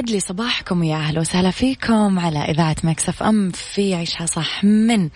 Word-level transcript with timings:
يسعد 0.00 0.10
لي 0.10 0.20
صباحكم 0.20 0.80
ويا 0.80 0.96
أهلا 0.96 1.20
وسهلا 1.20 1.50
فيكم 1.50 2.18
على 2.18 2.38
إذاعة 2.38 2.76
Mix 2.84 3.22
FM 3.22 3.50
في 3.50 3.94
عيشها 3.94 4.26
صح 4.26 4.64
من 4.64 5.08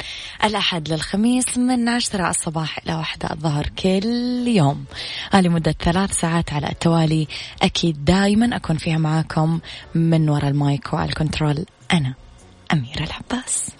الأحد 0.44 0.88
للخميس 0.88 1.58
من 1.58 1.88
عشرة 1.88 2.30
الصباح 2.30 2.78
إلى 2.78 2.94
واحدة 2.94 3.30
الظهر 3.30 3.70
كل 3.78 4.44
يوم. 4.46 4.84
هذه 5.32 5.48
مدة 5.48 5.74
ثلاث 5.80 6.12
ساعات 6.12 6.52
على 6.52 6.66
التوالي. 6.66 7.28
أكيد 7.62 8.04
دائما 8.04 8.56
أكون 8.56 8.76
فيها 8.76 8.98
معاكم 8.98 9.60
من 9.94 10.28
وراء 10.28 10.48
المايك 10.48 10.92
وعلى 10.92 11.08
ال 11.08 11.14
control. 11.14 11.64
أنا 11.92 12.14
أميرة 12.72 13.04
العباس. 13.04 13.70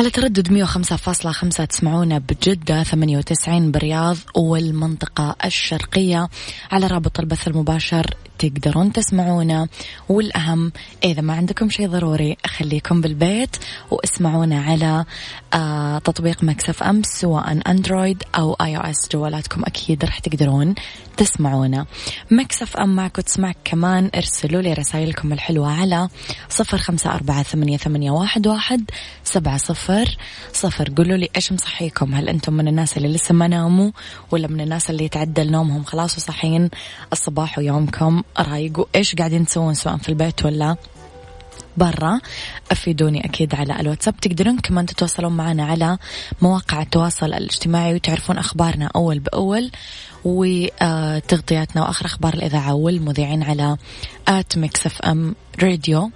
على 0.00 0.10
تردد 0.10 0.64
105.5 0.64 1.66
تسمعونا 1.66 2.18
بجدة 2.18 2.82
98 2.82 3.70
بالرياض 3.70 4.16
والمنطقة 4.36 5.36
الشرقية. 5.44 6.28
على 6.72 6.86
رابط 6.86 7.20
البث 7.20 7.48
المباشر 7.48 8.14
تقدرون 8.38 8.92
تسمعونا. 8.92 9.68
والأهم 10.08 10.72
إذا 11.04 11.20
ما 11.22 11.34
عندكم 11.34 11.70
شيء 11.70 11.88
ضروري 11.88 12.36
خليكم 12.46 13.00
بالبيت 13.00 13.56
واسمعونا 13.90 14.62
على 14.62 15.04
آه 15.54 15.98
تطبيق 15.98 16.44
Mix 16.44 16.82
FM 16.82 17.02
سواء 17.02 17.70
Android 17.70 18.22
أو 18.38 18.54
iOS 18.54 19.08
جوالاتكم 19.12 19.62
أكيد 19.64 20.04
راح 20.04 20.18
تقدرون 20.18 20.74
تسمعونا. 21.20 21.86
Mix 22.30 22.76
FM 22.76 22.96
معك 22.96 23.16
تسمعك 23.16 23.56
كمان. 23.64 24.10
ارسلوا 24.14 24.62
لي 24.62 24.72
رسائلكم 24.72 25.32
الحلوة 25.32 25.80
على 25.80 26.08
صفر 26.48 26.78
خمسة 26.78 27.14
أربعة 27.14 27.42
ثمانية, 27.42 27.76
ثمانية 27.76 28.10
واحد, 28.10 28.46
واحد 28.46 28.90
سبعة 29.24 29.56
صفر 29.56 30.16
صفر. 30.52 30.88
قولوا 30.96 31.16
لي 31.16 31.28
إيش 31.36 31.52
مصحيكم؟ 31.52 32.14
هل 32.14 32.28
أنتم 32.28 32.52
من 32.52 32.68
الناس 32.68 32.96
اللي 32.96 33.08
لسه 33.08 33.34
ما 33.34 33.48
ناموا 33.48 33.90
ولا 34.30 34.48
من 34.48 34.60
الناس 34.60 34.90
اللي 34.90 35.04
يتعدل 35.04 35.50
نومهم؟ 35.50 35.84
خلاص 35.84 36.16
وصحين 36.16 36.70
الصباح 37.12 37.58
ويومكم 37.58 38.22
رايق. 38.38 38.78
وإيش 38.78 39.14
قاعدين 39.14 39.46
تسوون 39.46 39.74
سواء 39.74 39.96
في 39.96 40.08
البيت 40.08 40.44
ولا 40.44 40.76
برا؟ 41.76 42.20
أفيدوني 42.72 43.24
أكيد 43.24 43.54
على 43.54 43.80
الواتساب. 43.80 44.16
تقدرون 44.16 44.58
كمان 44.58 44.86
تتواصلون 44.86 45.32
معنا 45.32 45.64
على 45.64 45.98
مواقع 46.42 46.82
التواصل 46.82 47.26
الاجتماعي 47.26 47.94
وتعرفون 47.94 48.38
أخبارنا 48.38 48.90
أول 48.96 49.18
بأول. 49.18 49.70
وتغطياتنا 50.24 51.82
وآخر 51.82 52.06
أخبار 52.06 52.34
الإذاعة 52.34 52.74
والمذيعين 52.74 53.42
على 53.42 53.76
at 54.28 54.58
Mix 54.58 54.86
FM 54.86 55.34
Radio 55.62 56.10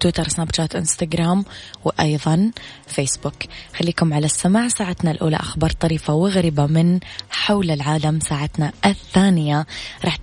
تويتر 0.00 0.28
سناب 0.28 0.54
شات 0.54 0.76
إنستغرام 0.76 1.44
وأيضا 1.84 2.50
فيسبوك. 2.86 3.34
خليكم 3.76 4.14
على 4.14 4.26
السماع. 4.26 4.68
ساعتنا 4.68 5.10
الأولى 5.10 5.36
أخبار 5.36 5.70
طريفة 5.70 6.14
وغريبة 6.14 6.66
من 6.66 7.00
حول 7.30 7.70
العالم 7.70 8.20
ساعتنا 8.20 8.72
الثانية. 8.86 9.66
راح 10.04 10.16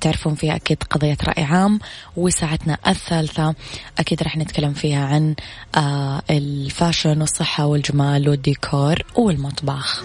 تعرفون 0.00 0.34
فيها 0.34 0.56
أكيد 0.56 0.82
قضية 0.82 1.16
رأي 1.26 1.44
عام 1.44 1.78
وساعتنا 2.16 2.78
الثالثة 2.86 3.54
أكيد 3.98 4.22
راح 4.22 4.36
نتكلم 4.36 4.72
فيها 4.72 5.06
عن 5.06 5.34
آه 5.76 6.22
الفاشن 6.30 7.20
والصحة 7.20 7.66
والجمال 7.66 8.28
والديكور 8.28 9.02
والمطبخ. 9.16 10.04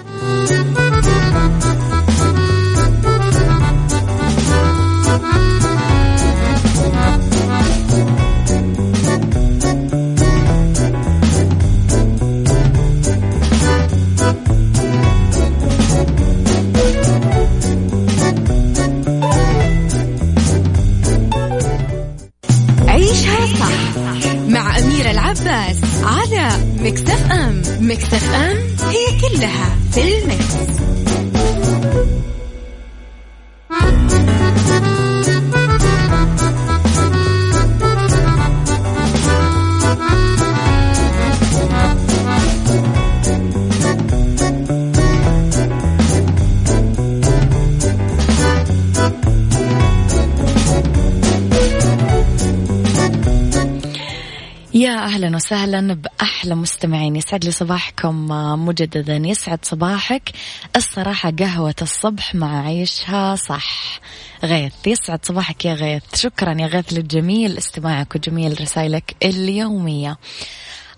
وسهلا 55.50 55.94
بأحلى 55.94 56.56
مستمعين. 56.56 57.16
يسعد 57.16 57.46
لي 57.46 57.52
صباحكم 57.52 58.28
مجددا. 58.66 59.16
يسعد 59.16 59.60
صباحك. 59.66 60.32
الصراحة 60.76 61.34
قهوة 61.40 61.76
الصبح 61.82 62.36
مع 62.36 62.66
عيشها 62.66 63.36
صح. 63.36 64.00
غيث 64.44 64.74
يسعد 64.88 65.26
صباحك 65.26 65.66
يا 65.66 65.74
غيث. 65.74 66.04
شكرا 66.16 66.62
يا 66.62 66.68
غيث 66.68 66.94
للجميل 66.94 67.58
استماعك 67.58 68.16
وجميل 68.16 68.62
رسائلك 68.62 69.16
اليومية. 69.24 70.18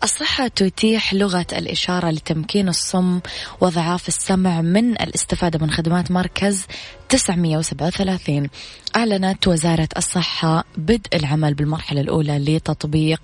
الصحة 0.03 0.47
تتيح 0.47 1.13
لغة 1.13 1.47
الإشارة 1.53 2.09
لتمكين 2.09 2.69
الصم 2.69 3.19
وضعاف 3.61 4.07
السمع 4.07 4.61
من 4.61 4.91
الاستفادة 4.91 5.59
من 5.59 5.71
خدمات 5.71 6.11
مركز 6.11 6.65
937 7.09 8.49
أعلنت 8.95 9.47
وزارة 9.47 9.89
الصحة 9.97 10.63
بدء 10.77 11.15
العمل 11.15 11.53
بالمرحلة 11.53 12.01
الأولى 12.01 12.39
لتطبيق 12.39 13.21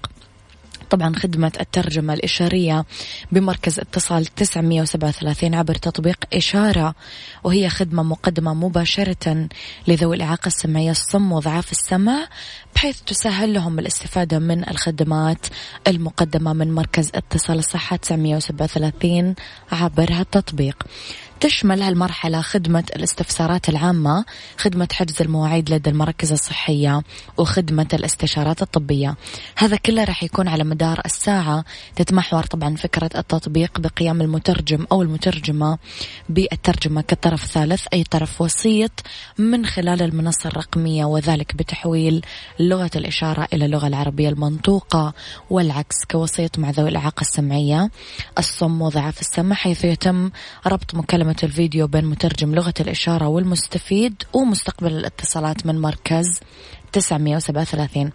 طبعا 0.90 1.16
خدمة 1.16 1.52
الترجمة 1.60 2.14
الإشارية 2.14 2.86
بمركز 3.32 3.80
اتصال 3.80 4.26
937 4.26 5.56
عبر 5.56 5.76
تطبيق 5.76 6.18
إشارة 6.34 6.96
وهي 7.44 7.70
خدمة 7.70 8.04
مقدمة 8.04 8.54
مباشرة 8.54 9.48
لذوي 9.88 10.16
الإعاقة 10.16 10.48
السمعية 10.48 10.92
الصم 10.92 11.32
وضعاف 11.32 11.72
السمع 11.72 12.28
بحيث 12.76 13.02
تسهل 13.02 13.54
لهم 13.54 13.80
الاستفادة 13.80 14.40
من 14.40 14.70
الخدمات 14.70 15.46
المقدمة 15.88 16.54
من 16.54 16.72
مركز 16.72 17.12
اتصال 17.16 17.60
الصحة 17.60 17.96
937 17.96 19.36
عبر 19.72 20.12
هالتطبيق. 20.12 20.84
تشمل 21.40 21.82
هالمرحلة 21.82 22.42
خدمة 22.42 22.84
الاستفسارات 22.96 23.70
العامة 23.70 24.26
خدمة 24.58 24.88
حجز 24.94 25.22
المواعيد 25.22 25.74
لدى 25.74 25.90
المراكز 25.90 26.32
الصحية 26.32 27.02
وخدمة 27.38 27.88
الاستشارات 27.94 28.62
الطبية. 28.62 29.16
هذا 29.58 29.76
كله 29.76 30.04
راح 30.04 30.24
يكون 30.24 30.48
على 30.48 30.64
مدار 30.64 31.02
الساعة. 31.06 31.66
تتمحور 31.96 32.44
طبعا 32.44 32.76
فكرة 32.76 33.10
التطبيق 33.16 33.80
بقيام 33.80 34.22
المترجم 34.22 34.86
أو 34.92 35.02
المترجمة 35.02 35.78
بالترجمة 36.30 37.02
كطرف 37.02 37.46
ثالث 37.46 37.88
أي 37.94 38.04
طرف 38.04 38.42
وسيط 38.42 38.92
من 39.38 39.66
خلال 39.66 40.02
المنصة 40.02 40.48
الرقمية 40.48 41.06
وذلك 41.06 41.56
بتحويل 41.56 42.26
لغة 42.60 42.92
الإشارة 42.96 43.48
إلى 43.54 43.66
اللغة 43.66 43.88
العربية 43.88 44.30
المنطوقة 44.30 45.14
والعكس 45.50 45.96
كوسيط 46.12 46.60
مع 46.60 46.70
ذوي 46.70 46.90
الإعاقة 46.90 47.22
السمعية. 47.22 47.92
الصم 48.38 48.82
وضعاف 48.82 49.22
السمع 49.22 49.56
حيث 49.56 49.86
يتم 49.86 50.32
ربط 50.68 50.96
مكالمة 50.96 51.27
الفيديو 51.44 51.88
بين 51.88 52.06
مترجم 52.06 52.56
لغة 52.56 52.74
الإشارة 52.80 53.28
والمستفيد 53.28 54.24
ومستقبل 54.34 54.92
الاتصالات 54.92 55.66
من 55.66 55.82
مركز 55.82 56.40
937 56.94 58.12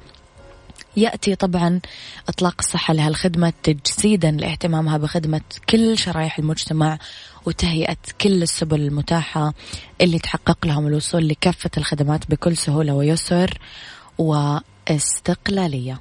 يأتي 0.96 1.34
طبعا 1.34 1.80
إطلاق 2.28 2.54
الصحة 2.58 2.94
لها 2.94 3.08
الخدمة 3.08 3.52
تجسيدا 3.62 4.30
لاهتمامها 4.30 4.98
بخدمة 4.98 5.40
كل 5.70 5.98
شرائح 5.98 6.38
المجتمع 6.38 6.98
وتهيئة 7.46 7.96
كل 8.20 8.42
السبل 8.42 8.80
المتاحة 8.80 9.54
اللي 10.00 10.18
تحقق 10.18 10.66
لهم 10.66 10.86
الوصول 10.86 11.28
لكافة 11.28 11.70
الخدمات 11.76 12.30
بكل 12.30 12.56
سهولة 12.56 12.94
ويسر 12.94 13.58
واستقلالية. 14.18 16.00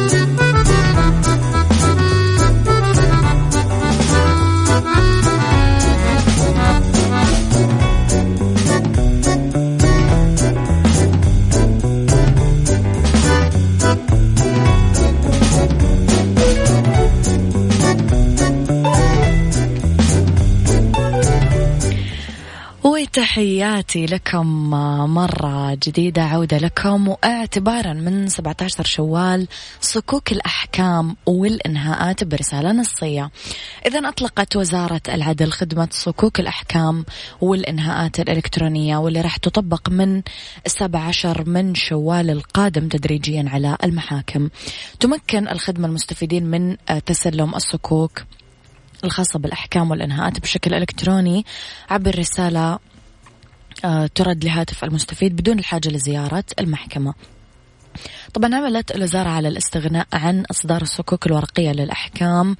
تحياتي 23.31 24.05
لكم 24.05 24.69
مرة 25.13 25.73
جديدة 25.73 26.21
عودة 26.21 26.57
لكم 26.57 27.07
واعتبارا 27.07 27.93
من 27.93 28.27
17 28.27 28.83
شوال 28.83 29.47
صكوك 29.81 30.31
الأحكام 30.31 31.15
والإنهاءات 31.25 32.23
برسالة 32.23 32.71
نصية. 32.71 33.31
إذا 33.85 34.09
أطلقت 34.09 34.55
وزارة 34.55 35.01
العدل 35.09 35.51
خدمة 35.51 35.87
صكوك 35.91 36.39
الأحكام 36.39 37.05
والإنهاءات 37.41 38.19
الإلكترونية 38.19 38.97
واللي 38.97 39.21
راح 39.21 39.37
تطبق 39.37 39.89
من 39.89 40.21
السابع 40.65 40.99
عشر 40.99 41.49
من 41.49 41.75
شوال 41.75 42.29
القادم 42.29 42.87
تدريجيا 42.87 43.45
على 43.47 43.77
المحاكم. 43.83 44.49
تمكن 44.99 45.47
الخدمة 45.47 45.87
المستفيدين 45.87 46.45
من 46.45 46.77
تسلم 47.05 47.55
الصكوك 47.55 48.23
الخاصة 49.03 49.39
بالأحكام 49.39 49.91
والإنهاءات 49.91 50.39
بشكل 50.39 50.73
إلكتروني 50.73 51.45
عبر 51.89 52.19
رسالة 52.19 52.73
آه، 52.73 52.79
ترد 54.15 54.45
لهاتف 54.45 54.83
المستفيد 54.83 55.35
بدون 55.35 55.59
الحاجة 55.59 55.89
لزيارة 55.89 56.43
المحكمة. 56.59 57.13
طبعا 58.33 58.55
عملت 58.55 58.95
الوزارة 58.95 59.29
على 59.29 59.47
الاستغناء 59.47 60.07
عن 60.13 60.45
إصدار 60.51 60.81
الصكوك 60.81 61.25
الورقية 61.27 61.71
للأحكام 61.71 62.55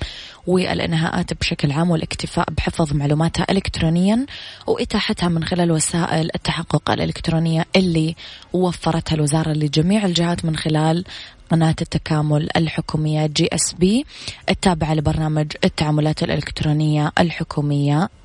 والإنهاءات 0.47 1.33
بشكل 1.33 1.71
عام 1.71 1.91
والاكتفاء 1.91 2.49
بحفظ 2.51 2.93
معلوماتها 2.93 3.45
إلكترونيا 3.49 4.25
وإتاحتها 4.67 5.29
من 5.29 5.43
خلال 5.43 5.71
وسائل 5.71 6.29
التحقق 6.35 6.91
الإلكترونية 6.91 7.65
اللي 7.75 8.15
وفرتها 8.53 9.15
الوزارة 9.15 9.51
لجميع 9.51 10.05
الجهات 10.05 10.45
من 10.45 10.55
خلال 10.55 11.03
قناة 11.51 11.75
التكامل 11.81 12.49
الحكومية 12.57 13.25
GSB 13.27 14.05
التابعة 14.49 14.93
لبرنامج 14.93 15.51
التعاملات 15.63 16.23
الإلكترونية 16.23 17.11
الحكومية. 17.19 18.01
آه 18.03 18.20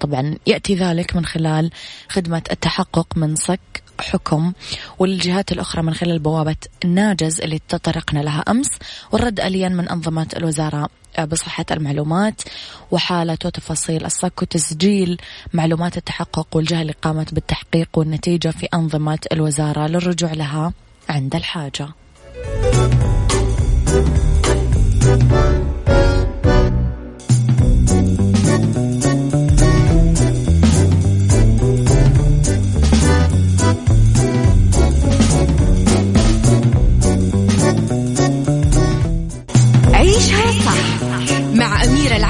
طبعا 0.00 0.36
يأتي 0.46 0.74
ذلك 0.74 1.16
من 1.16 1.26
خلال 1.26 1.70
خدمة 2.08 2.42
التحقق 2.50 3.06
من 3.16 3.36
صك 3.36 3.82
حكم 4.00 4.52
والجهات 4.98 5.52
الأخرى 5.52 5.82
من 5.82 5.94
خلال 5.94 6.18
بوابة 6.18 6.56
ناجز 6.84 7.40
اللي 7.40 7.60
تطرقنا 7.68 8.20
لها 8.20 8.40
أمس 8.48 8.68
والرد 9.12 9.40
آليا 9.40 9.68
من 9.68 9.88
أنظمة 9.88 10.26
الوزارة 10.36 10.88
آه، 11.16 11.24
بصحة 11.24 11.64
المعلومات 11.70 12.42
وحالة 12.90 13.38
وتفاصيل 13.44 14.04
الصك 14.04 14.42
وتسجيل 14.42 15.20
معلومات 15.52 15.96
التحقق 15.96 16.56
والجهة 16.56 16.82
اللي 16.82 16.94
قامت 17.02 17.34
بالتحقق 17.34 17.88
والنتيجة 17.96 18.48
في 18.48 18.68
أنظمة 18.74 19.18
الوزارة 19.32 19.86
للرجوع 19.86 20.32
لها 20.32 20.72
عند 21.08 21.34
الحاجة. 21.34 21.88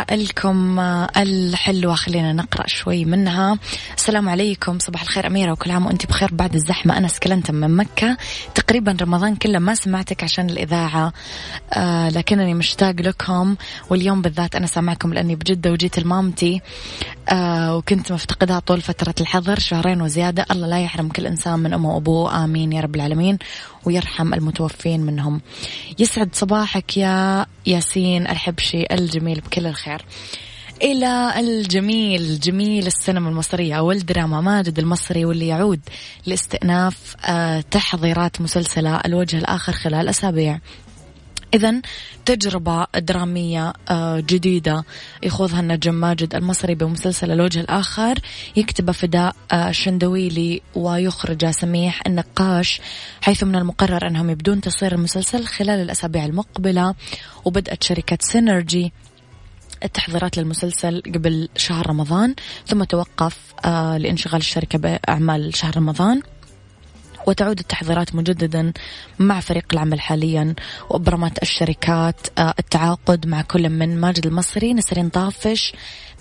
رسائلكم 0.00 0.78
آه، 0.78 1.08
الحلوة 1.16 1.94
خلينا 1.94 2.32
نقرأ 2.32 2.66
شوي 2.66 3.04
منها. 3.04 3.58
السلام 3.96 4.28
عليكم 4.28 4.78
صباح 4.78 5.02
الخير 5.02 5.26
أميرة 5.26 5.52
وكل 5.52 5.70
عام 5.70 5.86
وأنت 5.86 6.06
بخير. 6.06 6.28
بعد 6.32 6.54
الزحمة 6.54 6.98
أنا 6.98 7.08
سكلنت 7.08 7.50
من 7.50 7.76
مكة. 7.76 8.16
تقريبا 8.54 8.96
رمضان 9.02 9.36
كله 9.36 9.58
ما 9.58 9.74
سمعتك 9.74 10.24
عشان 10.24 10.50
الإذاعة 10.50 11.12
آه 11.72 12.08
لكنني 12.08 12.54
مشتاق 12.54 12.94
لكم. 13.00 13.56
واليوم 13.90 14.22
بالذات 14.22 14.54
أنا 14.54 14.66
سامعكم 14.66 15.14
لأني 15.14 15.36
بجدة 15.36 15.72
وجيت 15.72 15.98
لمامتي 15.98 16.60
آه 17.28 17.76
وكنت 17.76 18.12
مفتقدها 18.12 18.58
طول 18.58 18.80
فترة 18.80 19.14
الحظر 19.20 19.58
شهرين 19.58 20.02
وزيادة. 20.02 20.46
الله 20.50 20.66
لا 20.66 20.80
يحرم 20.80 21.08
كل 21.08 21.26
إنسان 21.26 21.58
من 21.58 21.72
أمه 21.72 21.94
وأبوه. 21.94 22.44
آمين 22.44 22.72
يا 22.72 22.80
رب 22.80 22.94
العالمين. 22.94 23.38
ويرحم 23.84 24.34
المتوفين 24.34 25.00
منهم. 25.00 25.40
يسعد 25.98 26.34
صباحك 26.34 26.96
يا 26.96 27.46
ياسين 27.66 28.26
الحبشي 28.26 28.84
الجميل 28.92 29.40
بكل 29.40 29.66
الخير. 29.66 30.04
إلى 30.82 31.40
الجميل 31.40 32.40
جميل 32.40 32.86
السينما 32.86 33.28
المصرية 33.30 33.74
أو 33.74 33.92
الدراما 33.92 34.40
ماجد 34.40 34.78
المصري 34.78 35.24
واللي 35.24 35.48
يعود 35.48 35.80
لاستئناف 36.26 37.16
آه، 37.24 37.60
تحضيرات 37.60 38.40
مسلسلة 38.40 38.96
الوجه 38.96 39.36
الآخر 39.36 39.72
خلال 39.72 40.08
أسابيع. 40.08 40.58
إذا 41.54 41.80
تجربة 42.24 42.86
درامية 42.96 43.72
آه، 43.90 44.20
جديدة 44.20 44.84
يخوضها 45.22 45.60
النجم 45.60 45.94
ماجد 45.94 46.34
المصري 46.34 46.74
بمسلسل 46.74 47.30
الوجه 47.30 47.60
الآخر. 47.60 48.18
يكتب 48.56 48.90
فداء 48.90 49.36
الشندويلي 49.52 50.56
آه، 50.76 50.78
ويخرج 50.78 51.50
سميح 51.50 52.02
النقاش 52.06 52.80
حيث 53.20 53.44
من 53.44 53.56
المقرر 53.56 54.06
أنهم 54.06 54.30
يبدون 54.30 54.60
تصوير 54.60 54.94
المسلسل 54.94 55.46
خلال 55.46 55.80
الأسابيع 55.80 56.24
المقبلة. 56.24 56.94
وبدأت 57.44 57.82
شركة 57.82 58.18
سينرجي 58.20 58.92
التحضيرات 59.84 60.38
للمسلسل 60.38 61.02
قبل 61.14 61.48
شهر 61.56 61.90
رمضان 61.90 62.34
ثم 62.66 62.84
توقف 62.84 63.38
آه، 63.64 63.98
لإنشغال 63.98 64.40
الشركة 64.40 64.78
بأعمال 64.78 65.56
شهر 65.56 65.76
رمضان. 65.76 66.22
وتعود 67.26 67.58
التحضيرات 67.58 68.14
مجددا 68.14 68.72
مع 69.18 69.40
فريق 69.40 69.64
العمل 69.72 70.00
حاليا 70.00 70.54
وأبرمت 70.90 71.42
الشركات 71.42 72.26
آه، 72.38 72.54
التعاقد 72.58 73.26
مع 73.26 73.42
كل 73.42 73.68
من 73.68 74.00
ماجد 74.00 74.26
المصري 74.26 74.74
نسرين 74.74 75.08
طافش 75.08 75.72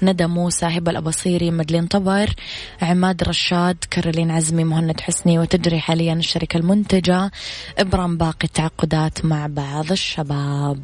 ندى 0.03 0.27
موسى 0.27 0.65
هبة 0.65 0.91
الأبصيري 0.91 1.51
مدلين 1.51 1.87
طبر 1.87 2.33
عماد 2.81 3.23
رشاد 3.23 3.77
كارولين 3.91 4.31
عزمي 4.31 4.63
مهند 4.63 5.01
حسني 5.01 5.39
وتجري 5.39 5.79
حاليا 5.79 6.13
الشركة 6.13 6.57
المنتجة. 6.57 7.31
إبرام 7.77 8.17
باقي 8.17 8.43
التعاقدات 8.43 9.25
مع 9.25 9.47
بعض 9.47 9.91
الشباب. 9.91 10.79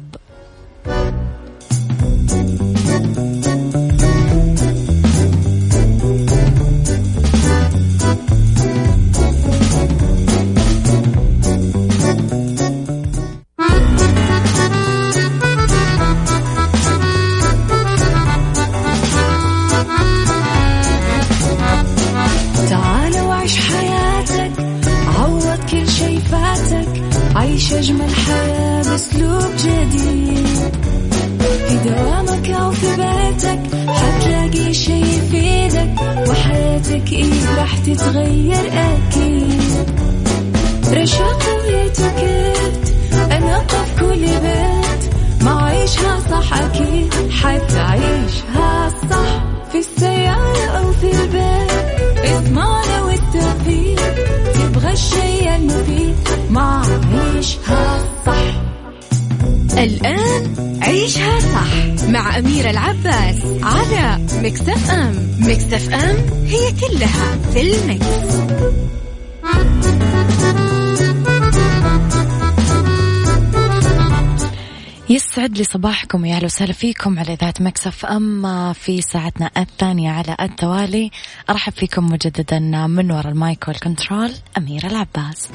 يسعد 75.10 75.58
لي 75.58 75.64
صباحكم 75.64 76.24
يا 76.24 76.36
أهلا 76.36 76.44
وسهلا 76.44 76.72
فيكم 76.72 77.18
على 77.18 77.34
إذاعة 77.34 77.62
Mix 77.62 78.06
FM 78.06 78.72
في 78.72 79.02
ساعتنا 79.02 79.50
الثانية 79.56 80.10
على 80.10 80.36
التوالي. 80.40 81.10
أرحب 81.50 81.72
فيكم 81.72 82.06
مجددا 82.06 82.58
من 82.86 83.10
وراء 83.10 83.28
ال 83.28 83.38
mic 83.38 83.68
وال 83.68 83.82
control 83.82 84.32
أميرة 84.58 84.86
العباس. 84.86 85.48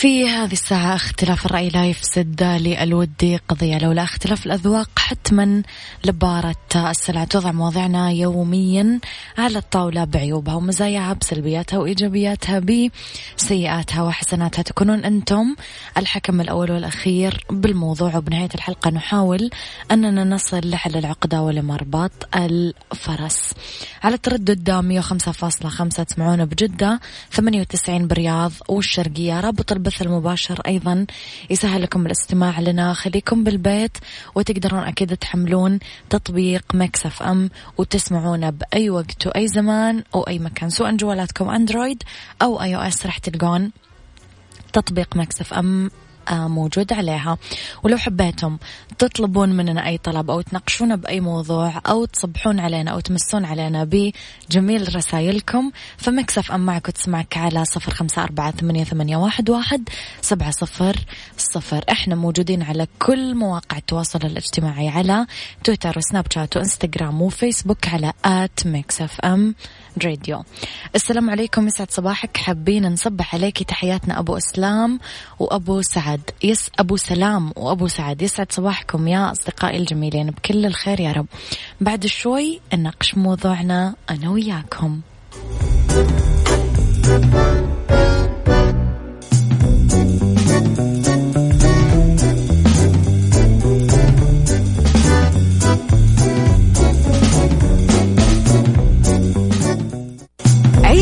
في 0.00 0.28
هذه 0.28 0.52
الساعة 0.52 0.94
اختلاف 0.94 1.46
الرأي 1.46 1.68
لا 1.68 1.86
يفسد 1.86 2.42
للود 2.42 3.36
قضية 3.36 3.78
لولا 3.78 4.02
اختلاف 4.02 4.46
الأذواق 4.46 4.90
حتما 4.98 5.62
لبارت 6.04 6.56
السلع 6.76 7.24
نوضع 7.24 7.52
مواضيعنا 7.52 8.10
يوميا 8.10 9.00
على 9.38 9.58
الطاولة 9.58 10.04
بعيوبها 10.04 10.54
ومزاياها 10.54 11.12
بسلبياتها 11.12 11.78
وإيجابياتها 11.78 12.62
بسيئاتها 13.38 14.02
وحسناتها. 14.02 14.62
تكونون 14.62 15.04
أنتم 15.04 15.56
الحكم 15.96 16.40
الأول 16.40 16.70
والأخير 16.70 17.44
بالموضوع. 17.50 18.16
وبنهاية 18.16 18.48
الحلقة 18.54 18.90
نحاول 18.90 19.50
أننا 19.90 20.24
نصل 20.24 20.60
لحل 20.64 20.96
العقدة 20.96 21.42
ولمربط 21.42 22.12
الفرس. 22.36 23.54
على 24.02 24.14
التردد 24.14 24.70
105.5 24.70 26.02
تسمعونا 26.02 26.44
بجدة. 26.44 27.00
98 27.30 28.06
برياض 28.06 28.52
والشرقية. 28.68 29.40
رابط 29.40 29.72
البث 29.90 30.02
المباشر 30.02 30.60
أيضا 30.66 31.06
يسهل 31.50 31.82
لكم 31.82 32.06
الاستماع 32.06 32.60
لنا 32.60 32.92
خليكم 32.92 33.44
بالبيت 33.44 33.98
وتقدرون 34.34 34.82
أكيد 34.82 35.16
تحملون 35.16 35.78
تطبيق 36.10 36.64
مكسف 36.74 37.22
أم 37.22 37.50
وتسمعونا 37.78 38.50
بأي 38.50 38.90
وقت 38.90 39.26
وأي 39.26 39.48
زمان 39.48 40.04
أو 40.14 40.22
أي 40.22 40.38
مكان 40.38 40.70
سواء 40.70 40.96
جوالاتكم 40.96 41.48
أندرويد 41.48 42.02
أو 42.42 42.62
iOS 42.62 43.06
راح 43.06 43.18
تلقون 43.18 43.70
تطبيق 44.72 45.16
Mix 45.16 45.54
FM 45.54 45.90
موجود 46.30 46.92
عليها. 46.92 47.38
ولو 47.82 47.96
حبيتم 47.96 48.58
تطلبون 48.98 49.48
مننا 49.52 49.86
أي 49.86 49.98
طلب 49.98 50.30
أو 50.30 50.40
تناقشونا 50.40 50.96
بأي 50.96 51.20
موضوع 51.20 51.80
أو 51.86 52.04
تصبحون 52.04 52.60
علينا 52.60 52.90
أو 52.90 53.00
تمسون 53.00 53.44
علينا 53.44 53.84
بجميل 53.84 54.96
رسائلكم 54.96 55.70
ف 55.96 56.10
Mix 56.10 56.52
FM 56.52 56.60
معك 56.66 56.88
وتسمعك 56.88 57.36
على 57.36 57.64
صفر 57.64 57.94
خمسة 57.94 58.22
أربعة 58.22 58.50
ثمانية, 58.50 58.84
ثمانية 58.84 59.16
واحد, 59.16 59.50
واحد 59.50 59.88
سبعة 60.20 60.50
صفر 60.50 60.96
صفر. 61.36 61.84
إحنا 61.90 62.14
موجودين 62.14 62.62
على 62.62 62.86
كل 62.98 63.34
مواقع 63.34 63.76
التواصل 63.76 64.18
الاجتماعي 64.24 64.88
على 64.88 65.26
تويتر 65.64 65.98
وسناب 65.98 66.26
شات 66.32 66.56
وإنستغرام 66.56 67.22
وفيسبوك 67.22 67.88
على 67.88 68.12
at 68.24 68.66
Mix 68.66 69.20
FM 69.20 69.54
راديو. 70.04 70.42
السلام 70.94 71.30
عليكم 71.30 71.66
يسعد 71.66 71.90
صباحك. 71.90 72.36
حابين 72.36 72.86
نصبح 72.92 73.34
عليك. 73.34 73.62
تحياتنا 73.62 74.18
أبو 74.18 74.36
إسلام 74.36 75.00
وأبو 75.38 75.82
سعد. 75.82 76.20
يس 76.42 76.70
أبو 76.78 76.96
سلام 76.96 77.52
وأبو 77.56 77.88
سعد. 77.88 78.22
يسعد 78.22 78.52
صباحكم 78.52 79.08
يا 79.08 79.32
أصدقائي 79.32 79.76
الجميلين. 79.76 80.30
بكل 80.30 80.66
الخير 80.66 81.00
يا 81.00 81.12
رب. 81.12 81.26
بعد 81.80 82.06
شوي 82.06 82.60
نناقش 82.74 83.14
موضوعنا 83.14 83.94
أنا 84.10 84.30
وياكم. 84.30 85.00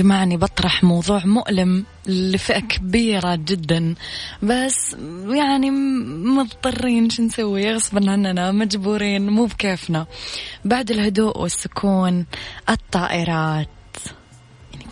أني 0.00 0.36
بطرح 0.36 0.84
موضوع 0.84 1.26
مؤلم 1.26 1.84
لفئة 2.06 2.60
كبيرة 2.60 3.34
جدا. 3.34 3.94
بس 4.42 4.96
يعني 5.28 5.70
مضطرين 6.36 7.10
شو 7.10 7.22
نسوي؟ 7.22 7.74
غصبا 7.74 8.10
عننا 8.10 8.52
مجبورين 8.52 9.30
مو 9.30 9.44
بكيفنا. 9.44 10.06
بعد 10.64 10.90
الهدوء 10.90 11.38
والسكون 11.38 12.26
الطائرات. 12.70 13.68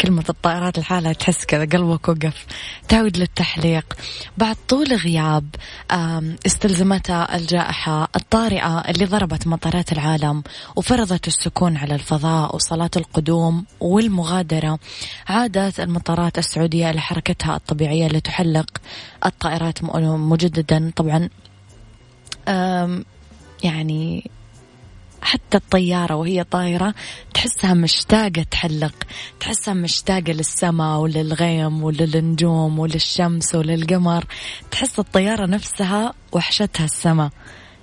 كلمة 0.01 0.25
الطائرات 0.29 0.79
لحالها 0.79 1.13
تحس 1.13 1.45
كذا 1.45 1.65
قلبك 1.65 2.09
وقف. 2.09 2.47
تعود 2.89 3.17
للتحليق. 3.17 3.97
بعد 4.39 4.57
طول 4.69 4.87
غياب 4.95 5.45
استلزمتها 6.47 7.37
الجائحة 7.37 8.09
الطارئة 8.17 8.81
اللي 8.81 9.05
ضربت 9.05 9.47
مطارات 9.47 9.93
العالم 9.93 10.43
وفرضت 10.77 11.27
السكون 11.29 11.77
على 11.77 11.95
الفضاء 11.95 12.57
وصلاة 12.57 12.91
القدوم 12.97 13.65
والمغادرة. 13.81 14.79
عادت 15.29 15.81
المطارات 15.81 16.39
السعودية 16.39 16.93
لحركتها 16.93 17.57
الطبيعية 17.57 18.09
لتحلق 18.09 18.71
الطائرات 19.27 19.85
مجددا. 19.85 20.93
طبعا 20.97 21.29
يعني 23.65 24.31
حتى 25.23 25.57
الطيارة 25.57 26.15
وهي 26.15 26.45
طايرة 26.45 26.95
تحسها 27.41 27.75
مشتاقة 27.75 28.43
تحلق 28.51 28.95
تحسها 29.41 29.75
مشتاقة 29.75 30.33
للسماء 30.33 30.99
وللغيم 30.99 31.83
وللنجوم 31.83 32.79
وللشمس 32.79 33.55
وللقمر. 33.55 34.25
تحس 34.71 34.99
الطيارة 34.99 35.47
نفسها 35.47 36.13
وحشتها 36.33 36.85
السماء 36.85 37.31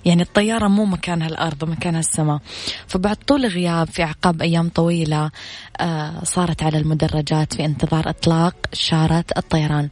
يعني 0.04 0.22
الطيارة 0.22 0.68
مو 0.68 0.84
مكانها 0.84 1.28
الأرض 1.28 1.64
مكانها 1.64 2.00
السماء 2.00 2.38
فبعد 2.86 3.16
طول 3.16 3.46
غياب 3.46 3.88
في 3.88 4.02
أعقاب 4.02 4.42
أيام 4.42 4.68
طويلة 4.68 5.30
صارت 6.24 6.62
على 6.62 6.78
المدرجات 6.78 7.54
في 7.54 7.64
انتظار 7.64 8.10
إطلاق 8.10 8.54
شارة 8.72 9.24
الطيران. 9.36 9.88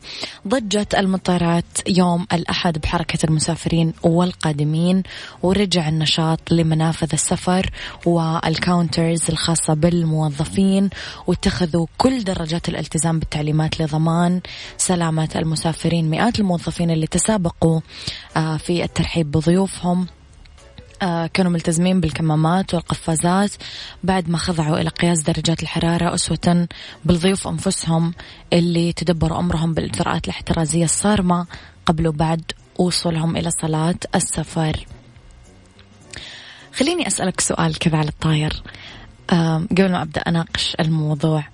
ضجت 0.48 0.94
المطارات 0.94 1.64
يوم 1.88 2.26
الأحد 2.32 2.78
بحركة 2.78 3.18
المسافرين 3.24 3.92
والقادمين 4.02 5.02
ورجع 5.42 5.88
النشاط 5.88 6.40
لمنافذ 6.50 7.08
السفر 7.12 7.70
والكاونترز 8.06 9.22
الخاصة 9.28 9.74
بالموظفين 9.74 10.90
واتخذوا 11.26 11.86
كل 11.98 12.24
درجات 12.24 12.68
الالتزام 12.68 13.18
بالتعليمات 13.18 13.80
لضمان 13.80 14.40
سلامة 14.76 15.28
المسافرين. 15.36 16.10
مئات 16.10 16.38
الموظفين 16.40 16.90
اللي 16.90 17.06
تسابقوا 17.06 17.80
آه، 18.36 18.56
في 18.56 18.84
الترحيب 18.84 19.30
بضيوفهم. 19.30 20.00
آه، 20.00 20.15
كانوا 21.34 21.52
ملتزمين 21.52 22.00
بالكمامات 22.00 22.74
والقفازات 22.74 23.50
بعد 24.04 24.28
ما 24.28 24.38
خضعوا 24.38 24.80
إلى 24.80 24.88
قياس 24.88 25.22
درجات 25.22 25.62
الحرارة 25.62 26.14
أسوة 26.14 26.68
بالضيوف 27.04 27.48
أنفسهم 27.48 28.14
اللي 28.52 28.92
تدبروا 28.92 29.38
أمرهم 29.38 29.74
بالإجراءات 29.74 30.24
الاحترازية 30.24 30.84
الصارمة 30.84 31.46
قبل 31.86 32.08
وبعد 32.08 32.52
وصولهم 32.78 33.36
إلى 33.36 33.50
صلاة 33.50 33.98
السفر. 34.14 34.86
خليني 36.74 37.06
أسألك 37.06 37.40
سؤال 37.40 37.78
كذا 37.78 37.98
على 37.98 38.08
الطاير 38.08 38.62
قبل 39.70 39.92
ما 39.92 40.02
أبدأ 40.02 40.20
أناقش 40.20 40.76
الموضوع. 40.80 41.44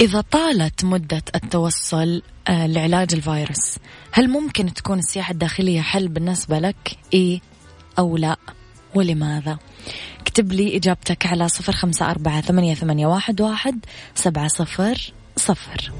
إذا 0.00 0.20
طالت 0.30 0.84
مدة 0.84 1.22
التوصل 1.34 2.22
آه، 2.48 2.66
لعلاج 2.66 3.14
الفيروس 3.14 3.78
هل 4.12 4.30
ممكن 4.30 4.74
تكون 4.74 4.98
السياحة 4.98 5.32
الداخلية 5.32 5.80
حل 5.80 6.08
بالنسبة 6.08 6.58
لك؟ 6.58 6.98
إيه 7.14 7.40
أو 7.98 8.16
لا 8.16 8.36
ولماذا؟ 8.94 9.58
اكتب 10.20 10.52
لي 10.52 10.76
إجابتك 10.76 11.26
على 11.26 11.48
صفر 11.48 11.72
خمسة 11.72 12.10
أربعة 12.10 12.40
ثمانية, 12.40 12.74
ثمانية 12.74 13.06
واحد, 13.06 13.40
واحد 13.40 13.84
سبعة 14.14 14.48
صفر 14.48 15.12
صفر. 15.36 15.92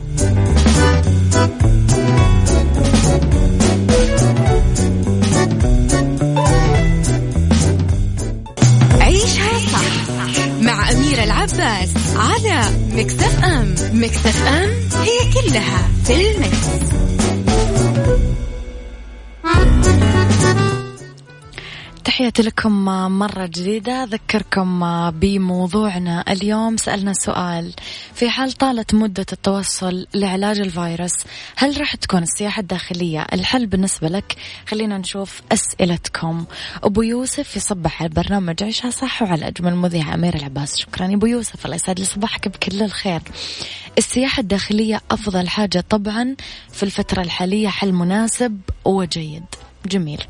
عيشها 9.01 9.59
صح 9.73 10.07
مع 10.61 10.91
أميرة 10.91 11.25
العباس 11.25 11.95
على 12.17 12.63
مكتف 12.93 13.45
أم. 13.45 13.75
مكتف 13.93 14.47
أم 14.47 14.71
هي 15.03 15.33
كلها 15.35 15.89
في 16.05 16.31
المكس. 16.31 16.87
تحياتي 22.17 22.43
لكم 22.43 22.85
مرة 23.19 23.47
جديدة. 23.47 24.03
أذكركم 24.03 24.81
بموضوعنا 25.11 26.25
اليوم. 26.33 26.77
سألنا 26.77 27.13
سؤال 27.13 27.73
في 28.15 28.31
حال 28.31 28.53
طالت 28.53 28.95
مدة 28.95 29.27
التوصل 29.33 30.07
لعلاج 30.15 30.61
الفيروس 30.61 31.13
هل 31.57 31.81
راح 31.81 31.95
تكون 31.95 32.23
السياحة 32.23 32.61
الداخلية 32.61 33.27
الحل 33.33 33.67
بالنسبة 33.67 34.09
لك؟ 34.09 34.37
خلينا 34.67 34.99
نشوف 34.99 35.43
أسئلتكم. 35.53 36.45
أبو 36.83 37.03
يوسف 37.03 37.57
يصبح 37.57 38.03
على 38.03 38.09
البرنامج 38.09 38.63
عيشها 38.63 38.91
صح 38.91 39.23
وعلى 39.23 39.49
أجمل 39.49 39.75
مذيع 39.75 40.15
أمير 40.15 40.35
العباس. 40.35 40.77
شكرا 40.77 41.15
أبو 41.15 41.27
يوسف. 41.27 41.65
الله 41.65 41.77
يسعد 41.77 41.99
لي 41.99 42.05
صباحك 42.05 42.49
بكل 42.49 42.83
الخير. 42.83 43.21
السياحة 43.99 44.41
الداخلية 44.41 45.01
أفضل 45.11 45.49
حاجة 45.49 45.85
طبعا 45.89 46.37
في 46.73 46.83
الفترة 46.83 47.23
الحالية 47.23 47.69
حل 47.69 47.93
مناسب 47.93 48.61
وجيد. 48.85 49.45
جميل. 49.87 50.23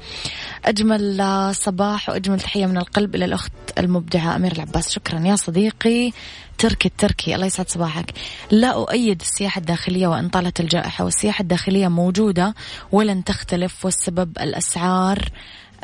أجمل 0.64 1.54
صباح 1.54 2.08
وأجمل 2.08 2.40
تحية 2.40 2.66
من 2.66 2.76
القلب 2.76 3.14
إلى 3.14 3.24
الأخت 3.24 3.52
المبدعة 3.78 4.36
أمير 4.36 4.52
العباس. 4.52 4.90
شكرا 4.90 5.20
يا 5.20 5.36
صديقي. 5.36 6.12
تركي 6.58 6.88
التركي 6.88 7.34
الله 7.34 7.46
يسعد 7.46 7.68
صباحك. 7.68 8.12
لا 8.50 8.68
أؤيد 8.68 9.20
السياحة 9.20 9.58
الداخلية 9.58 10.06
وإن 10.06 10.28
طالت 10.28 10.60
الجائحة 10.60 11.04
والسياحة 11.04 11.42
الداخلية 11.42 11.88
موجودة 11.88 12.54
ولن 12.92 13.24
تختلف 13.24 13.84
والسبب 13.84 14.38
الأسعار 14.40 15.28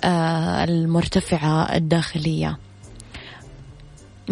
آه، 0.05 0.64
المرتفعة 0.64 1.77
الداخلية. 1.77 2.59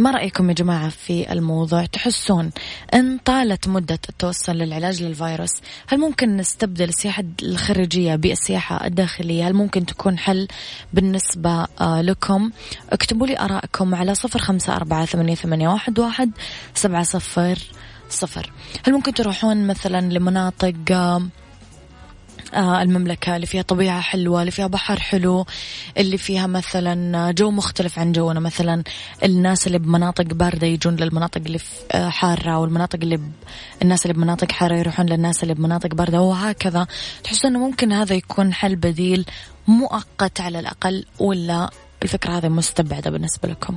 ما 0.00 0.10
رأيكم 0.10 0.48
يا 0.48 0.54
جماعة 0.54 0.88
في 0.88 1.32
الموضوع؟ 1.32 1.84
تحسون 1.84 2.50
إن 2.94 3.18
طالت 3.18 3.68
مدة 3.68 3.98
التوصل 4.08 4.52
للعلاج 4.52 5.02
للفيروس؟ 5.02 5.50
هل 5.88 5.98
ممكن 5.98 6.36
نستبدل 6.36 6.88
السياحة 6.88 7.24
الخارجية 7.42 8.16
بالسياحة 8.16 8.86
الداخلية؟ 8.86 9.48
هل 9.48 9.54
ممكن 9.54 9.86
تكون 9.86 10.18
حل 10.18 10.48
بالنسبة 10.92 11.66
آه، 11.80 12.00
لكم؟ 12.00 12.50
اكتبوا 12.90 13.26
لي 13.26 13.38
آرائكم 13.40 13.94
على 13.94 14.14
صفر 14.14 14.38
خمسة 14.38 14.76
أربعة 14.76 15.04
ثمانية 15.34 15.68
واحد 15.68 16.30
سبعة 16.74 17.02
صفر 17.02 17.58
صفر. 18.08 18.52
هل 18.86 18.92
ممكن 18.92 19.14
تروحون 19.14 19.66
مثلا 19.66 20.00
لمناطق 20.00 20.74
آه، 20.90 21.22
المملكة 22.54 23.36
اللي 23.36 23.46
فيها 23.46 23.62
طبيعة 23.62 24.00
حلوة 24.00 24.40
اللي 24.40 24.50
فيها 24.50 24.66
بحر 24.66 25.00
حلو 25.00 25.46
اللي 25.98 26.18
فيها 26.18 26.46
مثلا 26.46 27.30
جو 27.32 27.50
مختلف 27.50 27.98
عن 27.98 28.12
جونا. 28.12 28.40
مثلا 28.40 28.82
الناس 29.24 29.66
اللي 29.66 29.78
بمناطق 29.78 30.24
باردة 30.24 30.66
يجون 30.66 30.96
للمناطق 30.96 31.40
اللي 31.46 31.58
آه، 31.92 32.08
حارة 32.08 32.58
والمناطق 32.58 32.98
اللي 33.02 33.16
ب... 33.16 33.32
الناس 33.82 34.06
اللي 34.06 34.14
بمناطق 34.14 34.52
حارة 34.52 34.74
يروحون 34.74 35.06
للناس 35.06 35.42
اللي 35.42 35.54
بمناطق 35.54 35.94
باردة 35.94 36.20
وهكذا. 36.20 36.86
تحس 37.24 37.44
إنه 37.44 37.58
ممكن 37.58 37.92
هذا 37.92 38.14
يكون 38.14 38.54
حل 38.54 38.76
بديل 38.76 39.26
مؤقت 39.68 40.40
على 40.40 40.60
الأقل 40.60 41.04
ولا 41.18 41.70
الفكرة 42.02 42.32
هذه 42.38 42.48
مستبعدة 42.48 43.10
بالنسبة 43.10 43.48
لكم؟ 43.48 43.76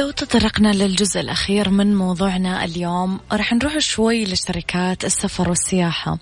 تطرقنا 0.00 0.72
للجزء 0.72 1.20
الأخير 1.20 1.70
من 1.70 1.94
موضوعنا 1.96 2.64
اليوم 2.64 3.20
راح 3.32 3.52
نروح 3.52 3.78
شوي 3.78 4.24
لشركات 4.24 5.04
السفر 5.04 5.48
والسياحة 5.48 6.18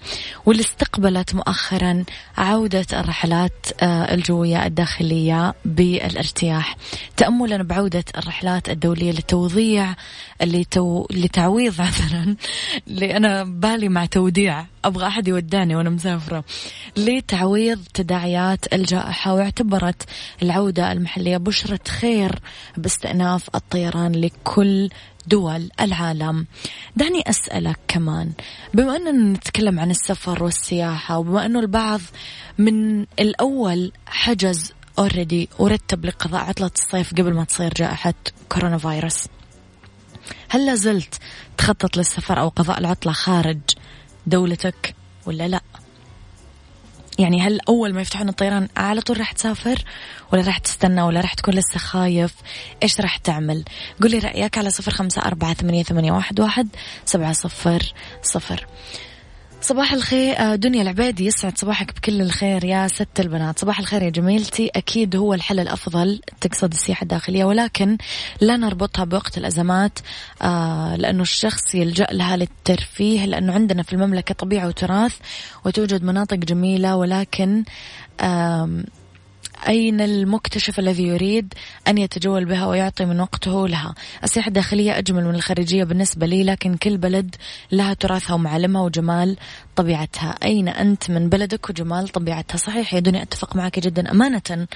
واللي 0.46 0.62
استقبلت 0.62 1.34
مؤخرا 1.34 2.04
عودة 2.38 2.86
الرحلات 2.92 3.66
آه، 3.82 4.14
الجوية 4.14 4.66
الداخلية 4.66 5.54
بالارتياح. 5.64 6.76
تأملا 7.16 7.62
بعودة 7.62 8.04
الرحلات 8.18 8.68
الدولية 8.68 9.12
لتوضيع 9.12 9.94
لتو... 10.42 11.06
لتعويض 11.10 11.80
عذرا 11.80 12.36
أنا 13.16 13.44
بالي 13.44 13.88
مع 13.88 14.06
توديع 14.06 14.64
أبغى 14.84 15.06
أحد 15.06 15.28
يوداني 15.28 15.76
وأنا 15.76 15.90
مسافرة 15.90 16.44
لتعويض 16.96 17.80
تداعيات 17.94 18.72
الجائحة 18.72 19.34
واعتبرت 19.34 20.02
العودة 20.42 20.92
المحلية 20.92 21.36
بشرة 21.36 21.80
خير 21.88 22.38
باستئناف 22.76 23.50
الطيران 23.60 24.12
لكل 24.12 24.90
دول 25.26 25.70
العالم. 25.80 26.46
دعني 26.96 27.22
أسألك 27.26 27.78
كمان 27.88 28.32
بما 28.74 28.96
أننا 28.96 29.32
نتكلم 29.32 29.80
عن 29.80 29.90
السفر 29.90 30.44
والسياحة 30.44 31.18
وبما 31.18 31.46
أنه 31.46 31.60
البعض 31.60 32.00
من 32.58 33.00
الأول 33.00 33.92
حجز 34.06 34.72
اوريدي 34.98 35.48
ورتب 35.58 36.04
لقضاء 36.04 36.40
عطلة 36.40 36.70
الصيف 36.74 37.12
قبل 37.12 37.34
ما 37.34 37.44
تصير 37.44 37.74
جائحة 37.74 38.14
كورونا 38.48 38.78
فيروس. 38.78 39.28
هل 40.48 40.66
لازلت 40.66 41.14
تخطط 41.58 41.96
للسفر 41.96 42.40
أو 42.40 42.48
قضاء 42.48 42.78
العطلة 42.78 43.12
خارج 43.12 43.60
دولتك 44.26 44.94
ولا 45.26 45.48
لا؟ 45.48 45.60
يعني 47.20 47.40
هل 47.40 47.60
أول 47.68 47.94
ما 47.94 48.00
يفتحون 48.00 48.28
الطيران 48.28 48.68
على 48.76 49.00
طول 49.00 49.18
راح 49.18 49.32
تسافر 49.32 49.84
ولا 50.32 50.42
راح 50.42 50.58
تستنى 50.58 51.02
ولا 51.02 51.20
راح 51.20 51.34
تكون 51.34 51.54
لسه 51.54 51.78
خايف؟ 51.78 52.34
إيش 52.82 53.00
راح 53.00 53.16
تعمل؟ 53.16 53.64
قولي 54.02 54.18
رأيك 54.18 54.58
على 54.58 54.70
صفر 54.70 54.92
خمسة 54.92 55.22
أربعة 55.22 55.54
ثمانية, 55.54 56.12
واحد, 56.12 56.40
واحد 56.40 56.68
سبعة 57.04 57.32
صفر 57.32 57.92
صفر. 58.22 58.66
صباح 59.62 59.92
الخير. 59.92 60.38
آه، 60.38 60.54
دنيا 60.54 60.82
العبيدي 60.82 61.26
يسعد 61.26 61.58
صباحك 61.58 61.94
بكل 61.96 62.20
الخير 62.20 62.64
يا 62.64 62.88
ست 62.88 63.20
البنات. 63.20 63.58
صباح 63.58 63.78
الخير 63.78 64.02
يا 64.02 64.10
جميلتي. 64.10 64.70
أكيد 64.76 65.16
هو 65.16 65.34
الحل 65.34 65.60
الأفضل 65.60 66.20
تقصد 66.40 66.72
السياحة 66.72 67.02
الداخلية 67.02 67.44
ولكن 67.44 67.98
لا 68.40 68.56
نربطها 68.56 69.04
بوقت 69.04 69.38
الأزمات 69.38 69.98
آه، 70.42 70.96
لأنه 70.96 71.22
الشخص 71.22 71.74
يلجأ 71.74 72.06
لها 72.12 72.36
للترفيه 72.36 73.24
لأنه 73.26 73.52
عندنا 73.52 73.82
في 73.82 73.92
المملكة 73.92 74.34
طبيعة 74.34 74.66
وتراث 74.68 75.16
وتوجد 75.64 76.02
مناطق 76.04 76.36
جميلة 76.36 76.96
ولكن 76.96 77.64
أين 79.68 80.00
المكتشف 80.00 80.78
الذي 80.78 81.06
يريد 81.06 81.54
أن 81.88 81.98
يتجول 81.98 82.44
بها 82.44 82.66
ويعطي 82.66 83.04
من 83.04 83.20
وقته 83.20 83.68
لها؟ 83.68 83.94
السياحة 84.24 84.48
الداخلية 84.48 84.98
أجمل 84.98 85.24
من 85.24 85.34
الخارجية 85.34 85.84
بالنسبة 85.84 86.26
لي 86.26 86.44
لكن 86.44 86.76
كل 86.76 86.96
بلد 86.96 87.36
لها 87.72 87.94
تراثها 87.94 88.34
ومعالمها 88.34 88.82
وجمال 88.82 89.36
طبيعتها. 89.76 90.34
أين 90.42 90.68
أنت 90.68 91.10
من 91.10 91.28
بلدك 91.28 91.70
وجمال 91.70 92.08
طبيعتها؟ 92.08 92.56
صحيح 92.56 92.94
يا 92.94 93.00
دنيا 93.00 93.22
أتفق 93.22 93.56
معك 93.56 93.78
جدا. 93.78 94.10
أمانة 94.10 94.66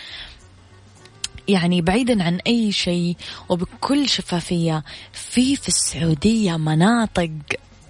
يعني 1.48 1.82
بعيدا 1.82 2.22
عن 2.22 2.38
أي 2.46 2.72
شيء 2.72 3.16
وبكل 3.48 4.08
شفافية 4.08 4.84
في 5.12 5.56
في 5.56 5.68
السعودية 5.68 6.56
مناطق 6.56 7.30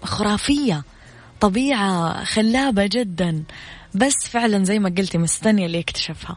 خرافية 0.02 0.84
طبيعة 1.40 2.24
خلابة 2.24 2.86
جدا. 2.86 3.44
بس 3.94 4.14
فعلا 4.28 4.64
زي 4.64 4.78
ما 4.78 4.88
قلتي 4.98 5.18
مستنية 5.18 5.66
اللي 5.66 5.78
يكتشفها. 5.78 6.36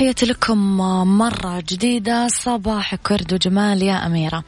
تحياتي 0.00 0.26
لكم 0.26 0.76
مرة 1.18 1.64
جديدة. 1.68 2.28
صباحك 2.28 3.10
ورد 3.10 3.34
وجمال 3.34 3.82
يا 3.82 4.06
أميرة. 4.06 4.44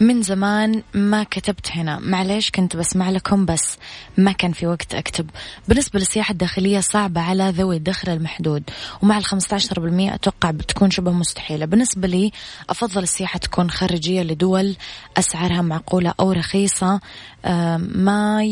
من 0.00 0.22
زمان 0.22 0.82
ما 0.94 1.22
كتبت 1.22 1.72
هنا. 1.72 1.98
معليش 1.98 2.50
كنت 2.50 2.76
بسمع 2.76 3.10
لكم 3.10 3.44
بس 3.44 3.78
ما 4.16 4.32
كان 4.32 4.52
في 4.52 4.66
وقت 4.66 4.94
أكتب. 4.94 5.30
بالنسبة 5.68 5.98
للسياحة 5.98 6.32
الداخلية 6.32 6.80
صعبة 6.80 7.20
على 7.20 7.50
ذوي 7.50 7.76
الدخل 7.76 8.12
المحدود 8.12 8.62
ومع 9.02 9.20
عشر 9.52 9.80
بالمئة 9.80 10.14
أتوقع 10.14 10.50
بتكون 10.50 10.90
شبه 10.90 11.12
مستحيلة. 11.12 11.66
بالنسبة 11.66 12.08
لي 12.08 12.32
أفضل 12.70 13.02
السياحة 13.02 13.38
تكون 13.38 13.70
خارجية 13.70 14.22
لدول 14.22 14.76
أسعارها 15.18 15.62
معقولة 15.62 16.14
أو 16.20 16.32
رخيصة. 16.32 17.00
آه، 17.44 17.76
ما 17.76 18.42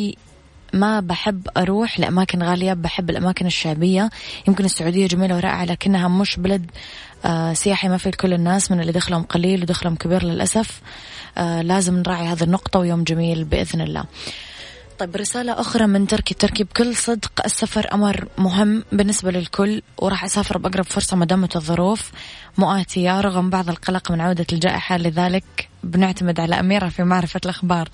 ما 0.73 1.01
بحب 1.01 1.49
أروح 1.57 2.01
لأماكن 2.01 2.43
غالية 2.43 2.73
بحب 2.73 3.11
الأماكن 3.11 3.47
الشعبية. 3.47 4.11
يمكن 4.49 4.65
السعودية 4.65 5.07
جميلة 5.07 5.37
ورائعة 5.37 5.65
لكنها 5.65 6.09
مش 6.09 6.37
بلد 6.37 6.71
آه 7.25 7.53
سياحي 7.53 7.89
ما 7.89 7.97
في 7.97 8.11
كل 8.11 8.33
الناس 8.33 8.71
من 8.71 8.81
اللي 8.81 8.93
دخلهم 8.93 9.23
قليل 9.23 9.63
ودخلهم 9.63 9.95
كبير 9.97 10.25
للأسف. 10.25 10.81
آه 11.39 11.63
لازم 11.63 11.99
نراعي 11.99 12.27
هذه 12.27 12.43
النقطة 12.43 12.81
ويوم 12.81 13.05
جميل 13.05 13.45
بإذن 13.45 13.81
الله. 13.81 14.05
طيب 15.01 15.17
رسالة 15.17 15.61
أخرى 15.61 15.87
من 15.87 16.07
تركي. 16.07 16.35
تركي 16.35 16.65
بكل 16.65 16.97
صدق 16.97 17.33
السفر 17.45 17.95
أمر 17.95 18.29
مهم 18.39 18.85
بالنسبة 18.93 19.31
للكل 19.31 19.83
وراح 19.99 20.25
أسافر 20.25 20.59
بأقرب 20.59 20.85
فرصة 20.85 21.17
ما 21.17 21.25
دامت 21.25 21.57
الظروف. 21.57 22.11
مؤاتية 22.59 23.21
رغم 23.21 23.51
بعض 23.51 23.69
القلق 23.69 24.13
من 24.13 24.21
عودة 24.21 24.47
الجائحة 24.53 24.97
لذلك 24.97 25.69
بنعتمد 25.85 26.41
على 26.41 26.61
أميرة 26.61 26.89
في 26.89 27.03
معرفة 27.05 27.41
الأخبار. 27.45 27.89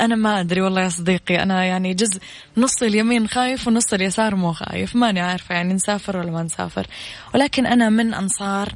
أنا 0.00 0.14
ما 0.14 0.40
أدري 0.40 0.60
والله 0.60 0.82
يا 0.82 0.88
صديقي 0.88 1.42
أنا 1.42 1.64
يعني 1.64 1.94
جزء 1.94 2.20
نص 2.56 2.82
اليمين 2.82 3.28
خايف 3.28 3.68
ونص 3.68 3.92
اليسار 3.92 4.34
مو 4.34 4.52
خايف 4.52 4.96
ماني 4.96 5.20
عارفة 5.20 5.54
يعني 5.54 5.74
نسافر 5.74 6.16
ولا 6.16 6.30
ما 6.30 6.42
نسافر. 6.42 6.86
ولكن 7.34 7.66
أنا 7.66 7.88
من 7.88 8.14
أنصار 8.14 8.72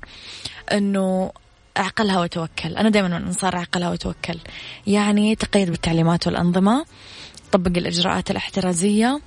أنه 0.73 1.33
أعقلها 1.79 2.21
وتوكل 2.21 2.77
أنا 2.77 2.88
دائما 2.88 3.09
من 3.09 3.27
أنصار 3.27 3.57
أعقلها 3.57 3.90
وتوكل 3.90 4.38
يعني 4.87 5.35
تقيد 5.35 5.71
بالتعليمات 5.71 6.27
والأنظمة. 6.27 6.85
طبق 7.52 7.78
الإجراءات 7.78 8.30
الاحترازية. 8.30 9.20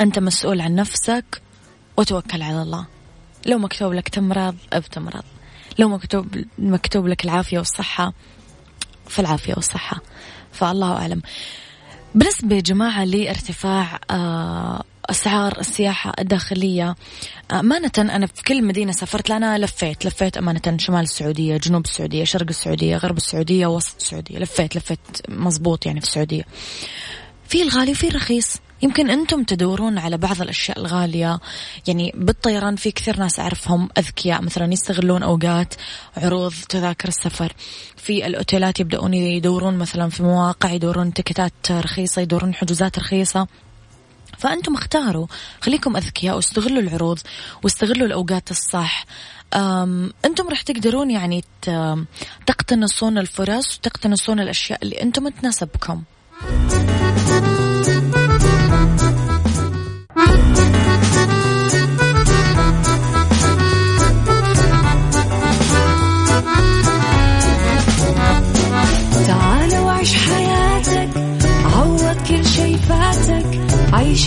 أنت 0.00 0.18
مسؤول 0.18 0.60
عن 0.60 0.74
نفسك 0.74 1.42
وتوكل 1.96 2.42
على 2.42 2.62
الله. 2.62 2.86
لو 3.46 3.58
مكتوب 3.58 3.92
لك 3.92 4.08
تمرض 4.08 4.56
بتمرض 4.74 5.22
لو 5.78 5.88
مكتوب 5.88 6.44
مكتوب 6.58 7.06
لك 7.06 7.24
العافية 7.24 7.58
والصحة 7.58 8.12
فالعافية 9.08 9.54
والصحة. 9.54 10.00
فالله 10.52 10.92
أعلم. 10.92 11.22
بالنسبة 12.14 12.56
يا 12.56 12.60
جماعة 12.60 13.04
لارتفاع 13.04 14.00
آه، 14.10 14.84
أسعار 15.10 15.60
السياحة 15.60 16.12
الداخلية. 16.18 16.94
أمانة 17.52 17.90
أنا 17.98 18.26
في 18.26 18.42
كل 18.42 18.64
مدينة 18.64 18.92
سافرت 18.92 19.28
لأنا 19.30 19.58
لفيت 19.58 20.06
لفيت 20.06 20.36
أمانة 20.36 20.76
شمال 20.78 21.02
السعودية 21.02 21.56
جنوب 21.56 21.84
السعودية 21.84 22.24
شرق 22.24 22.46
السعودية 22.48 22.96
غرب 22.96 23.16
السعودية 23.16 23.66
وسط 23.66 23.96
السعودية 24.00 24.38
لفيت 24.38 24.76
لفيت 24.76 24.98
مزبوط 25.28 25.86
يعني 25.86 26.00
في 26.00 26.06
السعودية. 26.06 26.44
في 27.48 27.62
الغالي 27.62 27.92
وفي 27.92 28.08
الرخيص. 28.08 28.56
يمكن 28.82 29.10
أنتم 29.10 29.44
تدورون 29.44 29.98
على 29.98 30.16
بعض 30.16 30.42
الأشياء 30.42 30.78
الغالية. 30.78 31.40
يعني 31.88 32.12
بالطيران 32.14 32.76
في 32.76 32.90
كثير 32.90 33.18
ناس 33.18 33.40
أعرفهم 33.40 33.88
أذكياء 33.98 34.42
مثلا 34.42 34.72
يستغلون 34.72 35.22
أوقات 35.22 35.74
عروض 36.16 36.54
تذاكر 36.68 37.08
السفر. 37.08 37.52
في 37.96 38.26
الأوتيلات 38.26 38.80
يبدأون 38.80 39.14
يدورون 39.14 39.76
مثلا 39.76 40.08
في 40.08 40.22
مواقع 40.22 40.70
يدورون 40.70 41.12
تكتات 41.12 41.70
رخيصة 41.70 42.22
يدورون 42.22 42.54
حجوزات 42.54 42.98
رخيصة. 42.98 43.46
فأنتم 44.38 44.74
اختاروا. 44.74 45.26
خليكم 45.60 45.96
أذكياء 45.96 46.36
واستغلوا 46.36 46.82
العروض 46.82 47.18
واستغلوا 47.62 48.06
الأوقات 48.06 48.50
الصح. 48.50 49.04
أنتم 50.24 50.48
راح 50.48 50.62
تقدرون 50.62 51.10
يعني 51.10 51.44
تقتنصون 52.46 53.18
الفرص 53.18 53.76
وتقتنصون 53.76 54.40
الأشياء 54.40 54.78
اللي 54.82 55.02
أنتم 55.02 55.28
تناسبكم. 55.28 56.02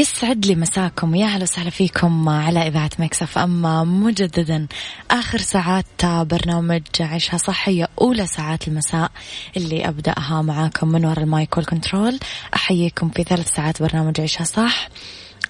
يسعد 0.00 0.46
لي 0.46 0.54
مساكم 0.54 1.14
يا 1.14 1.26
أهلا 1.26 1.42
وسهلا 1.42 1.70
فيكم 1.70 2.28
على 2.28 2.66
إذاعة 2.66 2.90
Mix 2.98 3.38
FM 3.38 3.84
مجددا 3.84 4.66
آخر 5.10 5.38
ساعات 5.38 6.04
برنامج 6.04 6.82
عيشها 7.00 7.36
صح 7.36 7.88
وأولى 8.00 8.26
ساعات 8.26 8.68
المساء 8.68 9.10
اللي 9.56 9.88
أبدأها 9.88 10.42
معاكم 10.42 10.88
من 10.88 11.04
وراء 11.04 11.24
المايك 11.24 11.56
والكنترول. 11.56 12.18
أحييكم 12.54 13.08
في 13.08 13.22
ثلاث 13.22 13.54
ساعات 13.54 13.82
برنامج 13.82 14.20
عيشها 14.20 14.44
صح. 14.44 14.88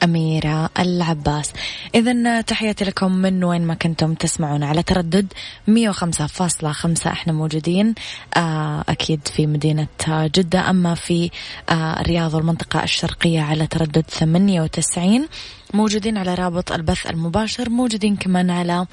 أميرة 0.04 0.70
العباس. 0.78 1.52
إذا 1.94 2.40
تحياتي 2.40 2.84
لكم 2.84 3.12
من 3.12 3.44
وين 3.44 3.62
ما 3.62 3.74
كنتم 3.74 4.14
تسمعون 4.14 4.62
على 4.62 4.82
تردد 4.82 5.32
105.5 5.66 7.06
إحنا 7.06 7.32
موجودين 7.32 7.94
آه، 8.36 8.84
أكيد 8.88 9.28
في 9.28 9.46
مدينة 9.46 9.86
جدة 10.08 10.70
أما 10.70 10.94
في 10.94 11.30
آه، 11.70 12.00
الرياض 12.00 12.34
والمنطقة 12.34 12.82
الشرقية 12.82 13.40
على 13.40 13.66
تردد 13.66 14.04
98 14.08 15.28
موجودين 15.74 16.18
على 16.18 16.34
رابط 16.34 16.72
البث 16.72 17.06
المباشر 17.06 17.70
موجودين 17.70 18.16
كمان 18.16 18.50
على 18.50 18.86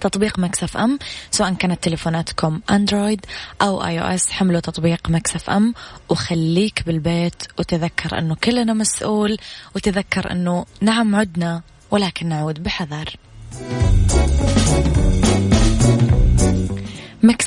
تطبيق 0.00 0.38
Mix 0.38 0.76
FM 0.76 0.98
سواء 1.30 1.54
كانت 1.54 1.84
تليفوناتكم 1.84 2.60
Android 2.70 3.26
أو 3.62 3.84
iOS 3.84 4.30
حملوا 4.30 4.60
تطبيق 4.60 5.10
Mix 5.10 5.50
FM 5.50 5.74
وخليك 6.08 6.82
بالبيت 6.86 7.42
وتذكر 7.58 8.18
أنه 8.18 8.34
كلنا 8.34 8.72
مسؤول 8.72 9.38
وتذكر 9.76 10.32
أنه 10.32 10.66
نعم 10.80 11.16
عدنا 11.16 11.62
ولكن 11.90 12.28
نعود 12.28 12.62
بحذر. 12.62 13.16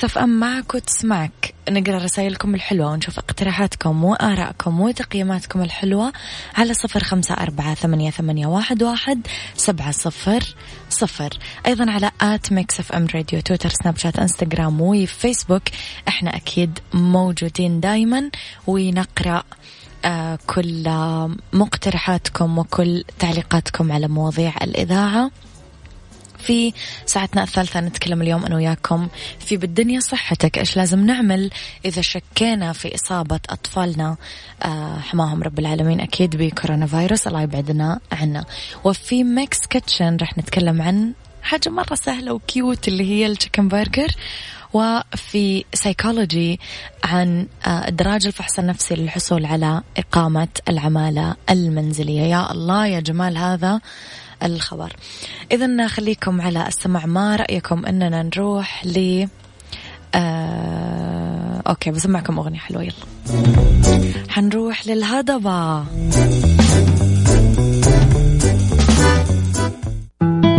Mix 0.06 0.18
FM 0.18 0.40
معك 0.40 0.76
وتسمعك. 0.76 1.54
نقرأ 1.70 1.98
رسائلكم 1.98 2.56
الحلوة 2.56 2.92
ونشوف 2.92 3.18
اقتراحاتكم 3.20 4.04
وآرائكم 4.04 4.82
وتقييماتكم 4.82 5.62
الحلوة 5.62 6.14
على 6.56 6.74
صفر 6.74 7.04
خمسة 7.04 7.34
أربعة 7.34 7.74
ثمانية, 7.74 8.12
ثمانية 8.12 8.48
واحد, 8.48 8.84
واحد 8.84 9.28
سبعة 9.56 9.92
صفر 9.92 10.56
صفر. 10.90 11.30
أيضا 11.68 11.92
على 11.92 12.12
at 12.22 12.54
Mix 12.54 12.92
FM 12.92 13.08
Radio 13.16 13.42
تويتر 13.42 13.70
سناب 13.70 13.98
شات 13.98 14.20
إنستغرام 14.20 14.82
وفيسبوك. 14.82 15.64
إحنا 16.08 16.36
أكيد 16.36 16.80
موجودين 16.94 17.80
دايما 17.80 18.30
ونقرأ 18.68 19.44
آه 20.06 20.40
كل 20.48 20.90
مقترحاتكم 21.54 22.58
وكل 22.58 23.04
تعليقاتكم 23.20 23.92
على 23.92 24.08
مواضيع 24.08 24.54
الإذاعة. 24.62 25.32
في 26.46 26.74
ساعتنا 27.06 27.44
الثالثة 27.44 27.80
نتكلم 27.80 28.22
اليوم 28.22 28.46
أنا 28.46 28.56
وياكم 28.56 29.08
في 29.40 29.58
بالدنيا 29.58 30.00
صحتك 30.00 30.58
إيش 30.58 30.78
لازم 30.78 31.06
نعمل 31.06 31.52
إذا 31.86 32.02
شكينا 32.02 32.74
في 32.74 32.96
إصابة 32.96 33.40
أطفالنا؟ 33.50 34.18
آه 34.64 35.00
حماهم 35.00 35.44
رب 35.44 35.60
العالمين 35.60 36.00
أكيد 36.00 36.36
بكورونا 36.36 36.86
فيروس 36.86 37.28
الله 37.28 37.42
يبعدنا 37.42 38.00
عنه 38.12 38.46
وفي 38.84 39.24
Mix 39.24 39.60
Kitchen 39.70 40.18
رح 40.22 40.38
نتكلم 40.38 40.82
عن 40.82 41.14
حاجة 41.44 41.70
مرة 41.70 41.96
سهلة 41.96 42.34
و 42.34 42.45
cute 42.45 42.88
اللي 42.88 43.04
هي 43.04 43.26
ال 43.26 43.31
chicken 43.31 43.68
burger. 43.68 44.08
وفي 44.74 45.66
سيكولوجي 45.74 46.60
عن 47.04 47.48
إدراج 47.66 48.26
الفحص 48.26 48.60
النفسي 48.60 48.96
للحصول 48.96 49.46
على 49.46 49.82
إقامة 49.98 50.48
العمالة 50.70 51.36
المنزلية. 51.50 52.22
يا 52.22 52.52
الله 52.52 52.88
يا 52.88 53.00
جمال 53.00 53.38
هذا. 53.38 53.82
الخبر. 54.44 54.94
إذا 55.52 55.88
خليكم 55.88 56.42
على 56.42 56.68
السمع 56.68 57.06
ما 57.06 57.36
رأيكم 57.36 57.86
أننا 57.86 58.24
نروح 58.24 58.86
ل 58.86 59.28
آه... 60.16 61.62
okay 61.68 61.92
بسمعكم 61.92 62.40
أغنية 62.40 62.60
حلوة. 62.60 62.84
يلا. 62.84 62.94
حنروح 64.30 64.88
للهضبة. 64.88 65.84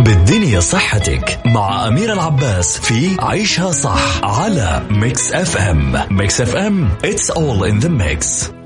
بالدنيا 0.03 0.59
صحتك 0.59 1.39
مع 1.45 1.87
أميرة 1.87 2.13
العباس 2.13 2.79
في 2.79 3.17
عيشها 3.19 3.71
صح 3.71 4.23
على 4.23 4.85
Mix 4.89 5.31
FM 5.31 6.05
Mix 6.11 6.41
FM 6.41 6.89
it's 7.03 7.29
all 7.29 7.63
in 7.63 7.79
the 7.85 7.89
mix. 7.89 8.56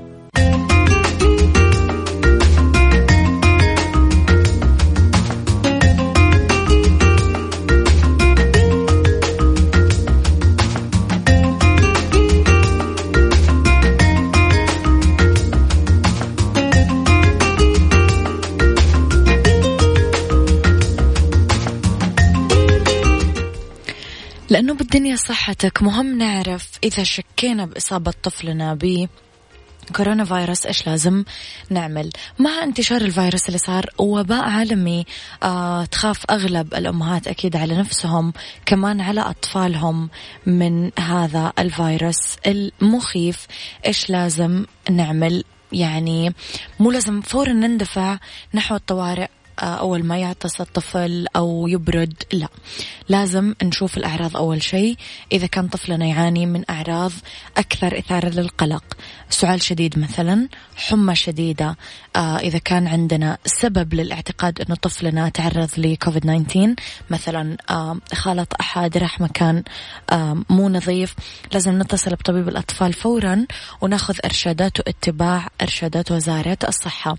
لأنه 24.92 25.00
بالدنيا 25.04 25.16
صحتك 25.16 25.82
مهم 25.82 26.18
نعرف 26.18 26.70
إذا 26.84 27.02
شكينا 27.02 27.66
بإصابة 27.66 28.12
طفلنا 28.22 28.74
ب 28.74 29.08
كورونا 29.96 30.24
فيروس 30.24 30.66
إيش 30.66 30.86
لازم 30.86 31.24
نعمل؟ 31.70 32.10
مع 32.38 32.62
انتشار 32.62 33.00
الفيروس 33.00 33.46
اللي 33.46 33.58
صار 33.58 33.86
وباء 33.98 34.44
عالمي 34.44 35.06
آه 35.42 35.84
تخاف 35.84 36.24
أغلب 36.30 36.74
الأمهات 36.74 37.28
أكيد 37.28 37.56
على 37.56 37.76
نفسهم 37.76 38.32
كمان 38.66 39.00
على 39.00 39.20
أطفالهم 39.20 40.10
من 40.46 40.90
هذا 40.98 41.52
الفيروس 41.58 42.36
المخيف. 42.46 43.46
إيش 43.86 44.10
لازم 44.10 44.64
نعمل؟ 44.90 45.44
يعني 45.72 46.34
مو 46.80 46.90
لازم 46.90 47.20
فورا 47.20 47.52
نندفع 47.52 48.18
نحو 48.54 48.74
الطوارئ. 48.74 49.28
أول 49.58 50.04
ما 50.04 50.18
يعطس 50.18 50.60
الطفل 50.60 51.26
أو 51.36 51.68
يبرد 51.68 52.14
لا. 52.32 52.48
لازم 53.08 53.54
نشوف 53.62 53.96
الأعراض 53.96 54.36
أول 54.36 54.62
شيء. 54.62 54.96
إذا 55.32 55.46
كان 55.46 55.68
طفلنا 55.68 56.06
يعاني 56.06 56.46
من 56.46 56.64
أعراض 56.70 57.12
أكثر 57.56 57.98
إثارة 57.98 58.28
للقلق 58.28 58.84
سعال 59.30 59.62
شديد 59.62 59.98
مثلا 59.98 60.48
حمى 60.76 61.14
شديدة 61.14 61.76
آه 62.16 62.38
إذا 62.38 62.58
كان 62.58 62.86
عندنا 62.86 63.38
سبب 63.46 63.94
للاعتقاد 63.94 64.60
أنه 64.60 64.74
طفلنا 64.74 65.28
تعرض 65.28 65.70
لكوفيد 65.76 66.22
19 66.22 66.74
مثلا 67.10 67.56
آه 67.70 67.98
خالط 68.14 68.52
أحد 68.60 68.96
راح 68.98 69.20
مكان 69.20 69.62
آه 70.10 70.42
مو 70.50 70.68
نظيف 70.68 71.14
لازم 71.52 71.82
نتصل 71.82 72.10
بطبيب 72.10 72.48
الأطفال 72.48 72.92
فورا 72.92 73.46
وناخذ 73.80 74.16
إرشادات 74.24 74.78
واتباع 74.78 75.48
إرشادات 75.62 76.12
وزارة 76.12 76.58
الصحة. 76.68 77.16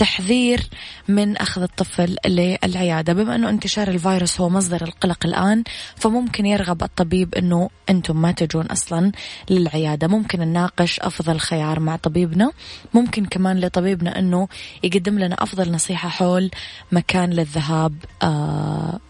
تحذير 0.00 0.60
من 1.08 1.36
أخذ 1.36 1.62
الطفل 1.62 2.16
للعيادة. 2.26 3.12
بما 3.12 3.34
أنه 3.34 3.48
انتشار 3.48 3.88
الفيروس 3.88 4.40
هو 4.40 4.48
مصدر 4.48 4.82
القلق 4.82 5.26
الآن 5.26 5.64
فممكن 5.96 6.46
يرغب 6.46 6.82
الطبيب 6.82 7.34
أنه 7.34 7.70
أنتم 7.90 8.22
ما 8.22 8.32
تجون 8.32 8.66
أصلا 8.66 9.12
للعيادة. 9.50 10.08
ممكن 10.08 10.40
نناقش 10.40 11.00
أفضل 11.00 11.38
خيار 11.40 11.80
مع 11.80 11.96
طبيبنا. 11.96 12.52
ممكن 12.94 13.24
كمان 13.24 13.60
لطبيبنا 13.60 14.18
أنه 14.18 14.48
يقدم 14.82 15.18
لنا 15.18 15.36
أفضل 15.38 15.72
نصيحة 15.72 16.08
حول 16.08 16.50
مكان 16.92 17.30
للذهاب 17.30 17.94
آه 18.22 19.00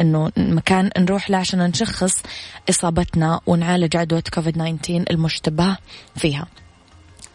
أنه 0.00 0.32
مكان 0.36 0.90
نروح 0.98 1.30
له 1.30 1.38
عشان 1.38 1.58
نشخص 1.58 2.22
إصابتنا 2.70 3.40
ونعالج 3.46 3.96
عدوى 3.96 4.22
كوفيد 4.34 4.78
19 4.82 5.04
المشتبه 5.10 5.76
فيها. 6.16 6.46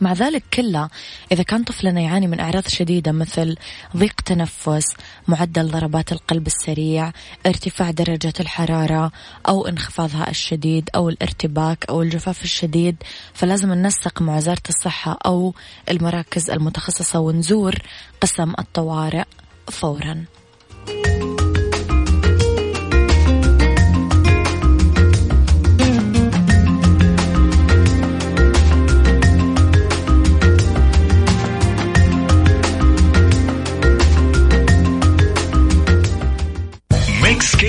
مع 0.01 0.13
ذلك 0.13 0.43
كله 0.53 0.89
إذا 1.31 1.43
كان 1.43 1.63
طفلنا 1.63 2.01
يعاني 2.01 2.27
من 2.27 2.39
أعراض 2.39 2.67
شديدة 2.67 3.11
مثل 3.11 3.55
ضيق 3.97 4.21
تنفس 4.21 4.85
معدل 5.27 5.67
ضربات 5.71 6.11
القلب 6.11 6.47
السريع 6.47 7.11
ارتفاع 7.45 7.91
درجة 7.91 8.33
الحرارة 8.39 9.11
أو 9.47 9.67
انخفاضها 9.67 10.29
الشديد 10.29 10.89
أو 10.95 11.09
الارتباك 11.09 11.85
أو 11.89 12.01
الجفاف 12.01 12.43
الشديد 12.43 12.95
فلازم 13.33 13.73
ننسق 13.73 14.21
مع 14.21 14.37
وزارة 14.37 14.63
الصحة 14.69 15.17
أو 15.25 15.53
المراكز 15.91 16.49
المتخصصة 16.49 17.19
ونزور 17.19 17.75
قسم 18.21 18.53
الطوارئ 18.59 19.23
فوراً. 19.71 20.25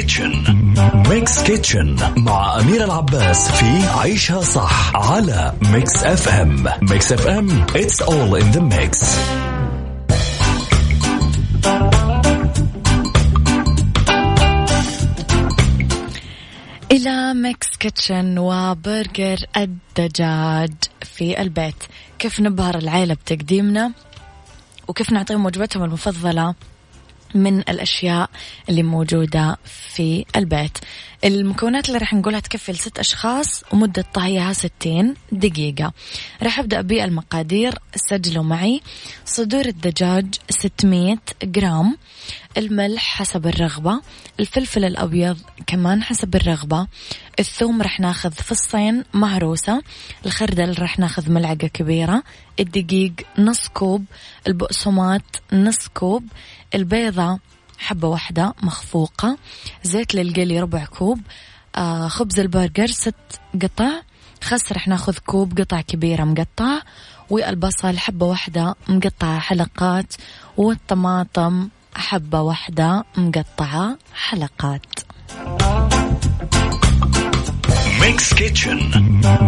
Kitchen 0.07 0.75
Mix 1.09 1.43
Kitchen 1.43 1.97
مع 2.17 2.61
أميرة 2.61 2.85
العباس 2.85 3.51
في 3.51 3.87
عيشها 3.99 4.41
صح 4.41 4.97
على 4.97 5.55
Mix 5.73 6.05
FM 6.05 6.65
Mix 6.83 7.13
FM 7.13 7.67
it's 7.67 8.01
all 8.07 8.35
in 8.41 8.57
the 8.57 8.61
mix. 8.61 9.07
إلى 16.93 17.35
Mix 17.35 17.77
Kitchen 17.77 18.39
وبرجر 18.39 19.39
الدجاج 19.57 20.73
في 21.03 21.43
البيت. 21.43 21.85
كيف 22.19 22.41
نبهر 22.41 22.79
العيلة 22.79 23.15
بتقديمنا؟ 23.15 23.93
وكيف 24.89 25.13
نعطيهم 25.13 25.47
وجبتهم 25.47 25.85
المفضلة؟ 25.85 26.55
من 27.37 27.59
الأشياء 27.59 28.31
اللي 28.69 28.83
موجودة 28.83 29.57
في 29.65 30.25
البيت. 30.37 30.79
المكونات 31.25 31.89
اللي 31.89 31.99
راح 31.99 32.15
نقولها 32.15 32.41
تكفي 32.41 32.73
لست 32.73 32.99
أشخاص 32.99 33.63
ومدة 33.73 34.05
طهيها 34.15 34.53
60 34.53 35.15
دقيقة. 35.33 35.93
راح 36.43 36.59
أبدأ 36.59 36.81
بالمقادير. 36.81 37.79
سجلوا 37.95 38.45
معي. 38.45 38.81
صدور 39.25 39.67
الدجاج 39.67 40.35
600 40.51 41.17
جرام. 41.43 41.97
الملح 42.57 43.03
حسب 43.03 43.47
الرغبة. 43.47 44.01
الفلفل 44.41 44.85
الأبيض 44.85 45.39
كمان 45.67 46.03
حسب 46.03 46.37
الرغبة. 46.37 46.87
الثوم 47.39 47.83
رح 47.83 48.01
ناخذ 48.01 48.33
فصين 48.33 49.05
مهروسة. 49.15 49.83
الخردل 50.27 50.83
رح 50.83 50.99
ناخذ 50.99 51.31
ملعقة 51.31 51.67
كبيرة. 51.67 52.23
الدقيق 52.61 53.13
نص 53.39 53.69
كوب 53.69 54.05
البقسماط 54.47 55.23
نص 55.53 55.89
كوب 55.95 56.25
البيضة 56.75 57.39
حبة 57.79 58.09
واحدة 58.09 58.55
مخفوقة 58.63 59.39
زيت 59.83 60.15
للقلي 60.15 60.61
ربع 60.61 60.85
كوب 60.85 61.21
آه 61.77 62.09
خبز 62.09 62.41
البرجر 62.41 62.87
ست 62.87 63.15
قطع 63.63 63.91
خس 64.43 64.73
رح 64.73 64.89
ناخذ 64.89 65.19
كوب 65.19 65.61
قطع 65.61 65.81
كبيرة 65.81 66.25
مقطع 66.25 66.83
والبصل 67.31 67.99
حبة 67.99 68.27
واحدة 68.27 68.75
مقطعة 68.89 69.39
حلقات 69.39 70.15
والطماطم 70.57 71.69
حبة 71.97 72.41
واحدة 72.41 73.05
مقطعة 73.17 73.99
حلقات. 74.15 75.06
Mix 78.07 78.35
Kitchen 78.35 78.91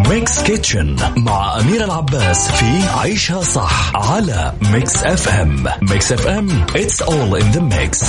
Mix 0.09 0.43
Kitchen 0.43 0.95
مع 1.17 1.59
أميرة 1.59 1.83
العباس 1.83 2.51
في 2.51 2.87
عيشها 2.99 3.41
صح 3.41 3.95
على 3.95 4.53
Mix 4.61 5.03
FM 5.03 5.63
Mix 5.81 6.11
FM 6.11 6.65
it's 6.65 7.01
all 7.01 7.35
in 7.41 7.51
the 7.55 7.61
mix. 7.61 8.05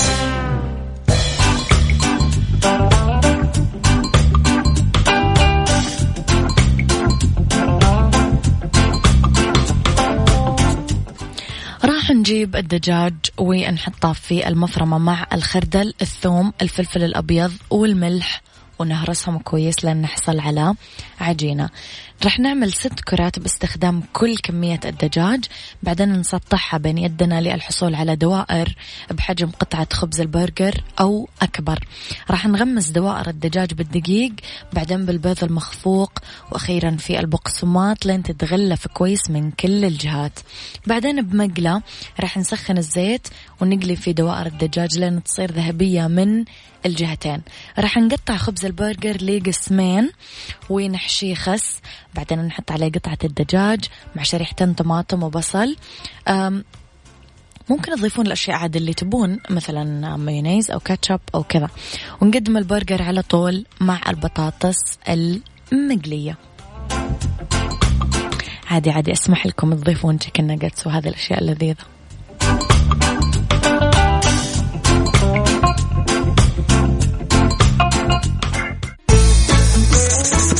راح 11.84 12.10
نجيب 12.10 12.56
الدجاج 12.56 13.14
ونحطه 13.38 14.12
في 14.12 14.48
المفرمة 14.48 14.98
مع 14.98 15.26
الخردل 15.32 15.94
الثوم 16.02 16.52
الفلفل 16.62 17.02
الأبيض 17.02 17.52
والملح. 17.70 18.42
ونهرسهم 18.80 19.38
كويس 19.38 19.84
لين 19.84 19.96
نحصل 19.96 20.40
على 20.40 20.74
عجينة. 21.20 21.70
رح 22.24 22.38
نعمل 22.38 22.72
ست 22.72 23.00
كرات 23.00 23.38
باستخدام 23.38 24.02
كل 24.12 24.36
كمية 24.36 24.80
الدجاج 24.84 25.44
بعدين 25.82 26.12
نسطحها 26.12 26.78
بين 26.78 26.98
يدنا 26.98 27.40
للحصول 27.40 27.94
على 27.94 28.16
دوائر 28.16 28.76
بحجم 29.10 29.50
قطعة 29.50 29.88
خبز 29.92 30.20
البرجر 30.20 30.84
أو 31.00 31.28
أكبر. 31.42 31.78
راح 32.30 32.46
نغمس 32.46 32.90
دوائر 32.90 33.28
الدجاج 33.28 33.74
بالدقيق 33.74 34.32
بعدين 34.72 35.06
بالبيض 35.06 35.44
المخفوق 35.44 36.12
وأخيرا 36.52 36.90
في 36.90 37.20
البقسماط 37.20 38.06
لين 38.06 38.22
تتغلف 38.22 38.86
كويس 38.86 39.30
من 39.30 39.50
كل 39.50 39.84
الجهات. 39.84 40.38
بعدين 40.86 41.22
بمقلة 41.22 41.82
راح 42.20 42.38
نسخن 42.38 42.78
الزيت 42.78 43.28
ونقلي 43.60 43.96
في 43.96 44.12
دوائر 44.12 44.46
الدجاج 44.46 44.98
لين 44.98 45.22
تصير 45.22 45.52
ذهبية 45.52 46.06
من 46.06 46.44
الجهتين. 46.86 47.42
راح 47.78 47.98
نقطع 47.98 48.36
خبز 48.36 48.64
البرجر 48.64 49.24
لقسمين 49.24 50.10
ونحشيه 50.70 51.34
خس. 51.34 51.80
بعدين 52.14 52.38
نحط 52.38 52.72
عليه 52.72 52.92
قطعة 52.92 53.18
الدجاج 53.24 53.84
مع 54.16 54.22
شريحتين 54.22 54.74
طماطم 54.74 55.22
وبصل. 55.22 55.76
ممكن 57.68 57.96
تضيفون 57.96 58.26
الأشياء 58.26 58.56
عاد 58.56 58.76
اللي 58.76 58.94
تبون 58.94 59.38
مثلا 59.50 60.16
مايونيز 60.16 60.70
أو 60.70 60.80
كاتشب 60.80 61.20
أو 61.34 61.42
كذا. 61.42 61.68
ونقدم 62.20 62.56
البرجر 62.56 63.02
على 63.02 63.22
طول 63.22 63.66
مع 63.80 64.00
البطاطس 64.08 64.98
المقلية. 65.72 66.36
عادي 68.66 68.90
عادي 68.90 69.12
أسمح 69.12 69.46
لكم 69.46 69.74
تضيفون 69.74 70.18
chicken 70.18 70.46
nuggets 70.46 70.87
وهذه 70.86 71.08
الأشياء 71.08 71.38
اللذيذة. 71.38 71.84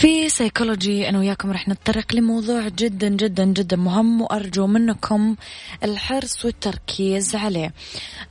في 0.00 0.28
سيكولوجي 0.28 1.08
أنا 1.08 1.18
وياكم 1.18 1.50
رح 1.50 1.68
نتطرق 1.68 2.14
لموضوع 2.14 2.68
جدا 2.68 3.08
جدا 3.08 3.44
جدا 3.44 3.76
مهم 3.76 4.20
وأرجو 4.20 4.66
منكم 4.66 5.36
الحرص 5.84 6.44
والتركيز 6.44 7.34
عليه. 7.36 7.72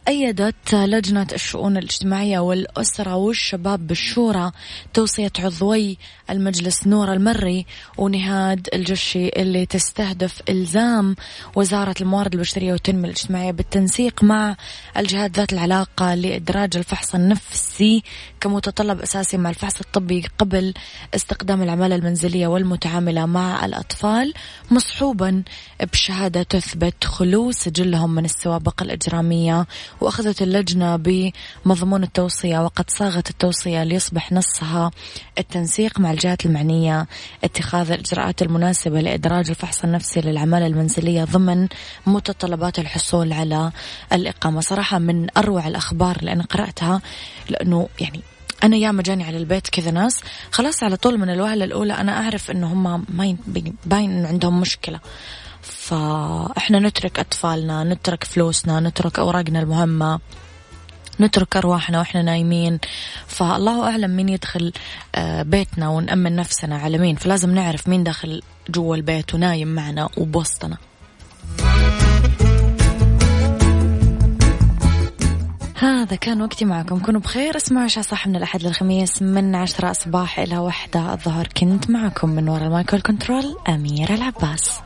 أيدت 0.08 0.73
لجنة 0.75 1.27
الشؤون 1.34 1.77
الاجتماعية 1.77 2.39
والأسرة 2.39 3.15
والشباب 3.15 3.88
بالشورى 3.88 4.51
توصية 4.93 5.32
عضوي 5.39 5.97
المجلس 6.29 6.88
نور 6.88 7.13
المري 7.13 7.65
ونهاد 7.97 8.69
الجشي 8.73 9.27
اللي 9.27 9.65
تستهدف 9.65 10.41
إلزام 10.49 11.15
وزارة 11.55 11.95
الموارد 12.01 12.34
البشرية 12.34 12.71
والتنمية 12.71 13.05
الاجتماعية 13.05 13.51
بالتنسيق 13.51 14.23
مع 14.23 14.55
الجهات 14.97 15.38
ذات 15.38 15.53
العلاقة 15.53 16.15
لإدراج 16.15 16.77
الفحص 16.77 17.15
النفسي 17.15 18.03
كمتطلب 18.41 19.01
أساسي 19.01 19.38
مع 19.38 19.49
الفحص 19.49 19.79
الطبي 19.79 20.25
قبل 20.39 20.73
استخدام 21.15 21.59
العمالة 21.63 21.95
المنزلية 21.95 22.48
والمتعاملة 22.48 23.26
مع 23.26 23.65
الأطفال 23.65 24.34
مصحوبا 24.72 25.43
بشهادة 25.93 26.43
تثبت 26.43 27.04
خلو 27.04 27.52
سجلهم 27.52 28.15
من 28.15 28.26
السوابق 28.26 28.82
الإجرامية 28.82 29.67
وأخذت 30.02 30.41
اللجنة 30.41 30.95
بمضمون 30.95 32.04
التوصية 32.04 32.60
وقد 32.60 32.89
صاغت 32.89 33.30
التوصية 33.30 33.84
ليصبح 33.84 34.32
نصها 34.32 34.91
التنسيق 35.38 36.00
مع 36.00 36.12
الجهات 36.12 36.45
المعنية. 36.45 37.08
اتخاذ 37.43 37.91
الإجراءات 37.91 38.41
المناسبة 38.41 39.02
لإدراج 39.02 39.50
الفحص 39.50 39.84
النفسي 39.84 40.22
للعمالة 40.22 40.67
المنزلية 40.67 41.24
ضمن 41.24 41.67
متطلبات 42.08 42.80
الحصول 42.80 43.34
على 43.34 43.72
الإقامة. 44.13 44.62
صراحة 44.62 45.00
من 45.00 45.28
أروع 45.38 45.67
الأخبار 45.67 46.15
اللي 46.19 46.34
أنا 46.34 46.43
قرأتها 46.43 47.02
لأنه 47.50 47.89
يعني 48.00 48.22
أنا 48.63 48.78
ياما 48.78 49.04
جاني 49.04 49.24
على 49.24 49.38
البيت 49.38 49.69
كذا 49.69 49.91
ناس 49.91 50.22
خلاص 50.52 50.84
على 50.84 50.98
طول 50.98 51.17
من 51.17 51.30
الوهلة 51.30 51.65
الأولى 51.65 51.93
أنا 51.93 52.24
أعرف 52.24 52.52
إنه 52.52 52.74
هم 52.74 53.06
ما 53.10 53.38
باين 53.86 54.12
إنه 54.12 54.28
عندهم 54.28 54.62
مشكلة. 54.62 55.00
فإحنا 55.62 56.80
نترك 56.80 57.19
أطفالنا 57.19 57.84
نترك 57.84 58.24
فلوسنا 58.24 58.80
نترك 58.80 59.19
أوراقنا 59.19 59.60
المهمة 59.60 60.19
نترك 61.19 61.58
أرواحنا 61.58 62.00
وإحنا 62.00 62.22
نايمين. 62.22 62.80
فالله 63.28 63.89
أعلم 63.89 64.15
مين 64.15 64.30
يدخل 64.30 64.74
آه، 65.15 65.41
بيتنا 65.41 65.89
ونأمن 65.89 66.36
نفسنا 66.36 66.78
على 66.78 66.98
مين. 66.98 67.15
فلازم 67.15 67.56
نعرف 67.56 67.88
مين 67.88 68.04
داخل 68.04 68.41
جوا 68.69 68.95
البيت 68.95 69.34
ونايم 69.34 69.67
معنا 69.67 70.10
وبوسطنا. 70.17 70.78
هذا 75.82 76.15
كان 76.15 76.42
وقتي 76.42 76.65
معكم. 76.65 77.00
كونوا 77.00 77.22
بخير. 77.22 77.58
اسمعوا 77.58 77.86
عيشها 77.86 78.04
صح 78.04 78.28
من 78.28 78.36
الأحد 78.36 78.63
للخميس 78.63 79.22
من 79.22 79.56
عشرة 79.56 79.92
صباح 79.92 80.39
إلى 80.39 80.58
وحدة 80.58 81.13
الظهر. 81.13 81.48
كنت 81.58 81.89
معكم 81.89 82.30
من 82.30 82.50
وراء 82.50 82.68
ال 82.67 82.73
mic 82.73 82.90
وال 82.90 83.02
control 83.02 83.56
أميرة 83.70 84.13
العباس. 84.13 84.78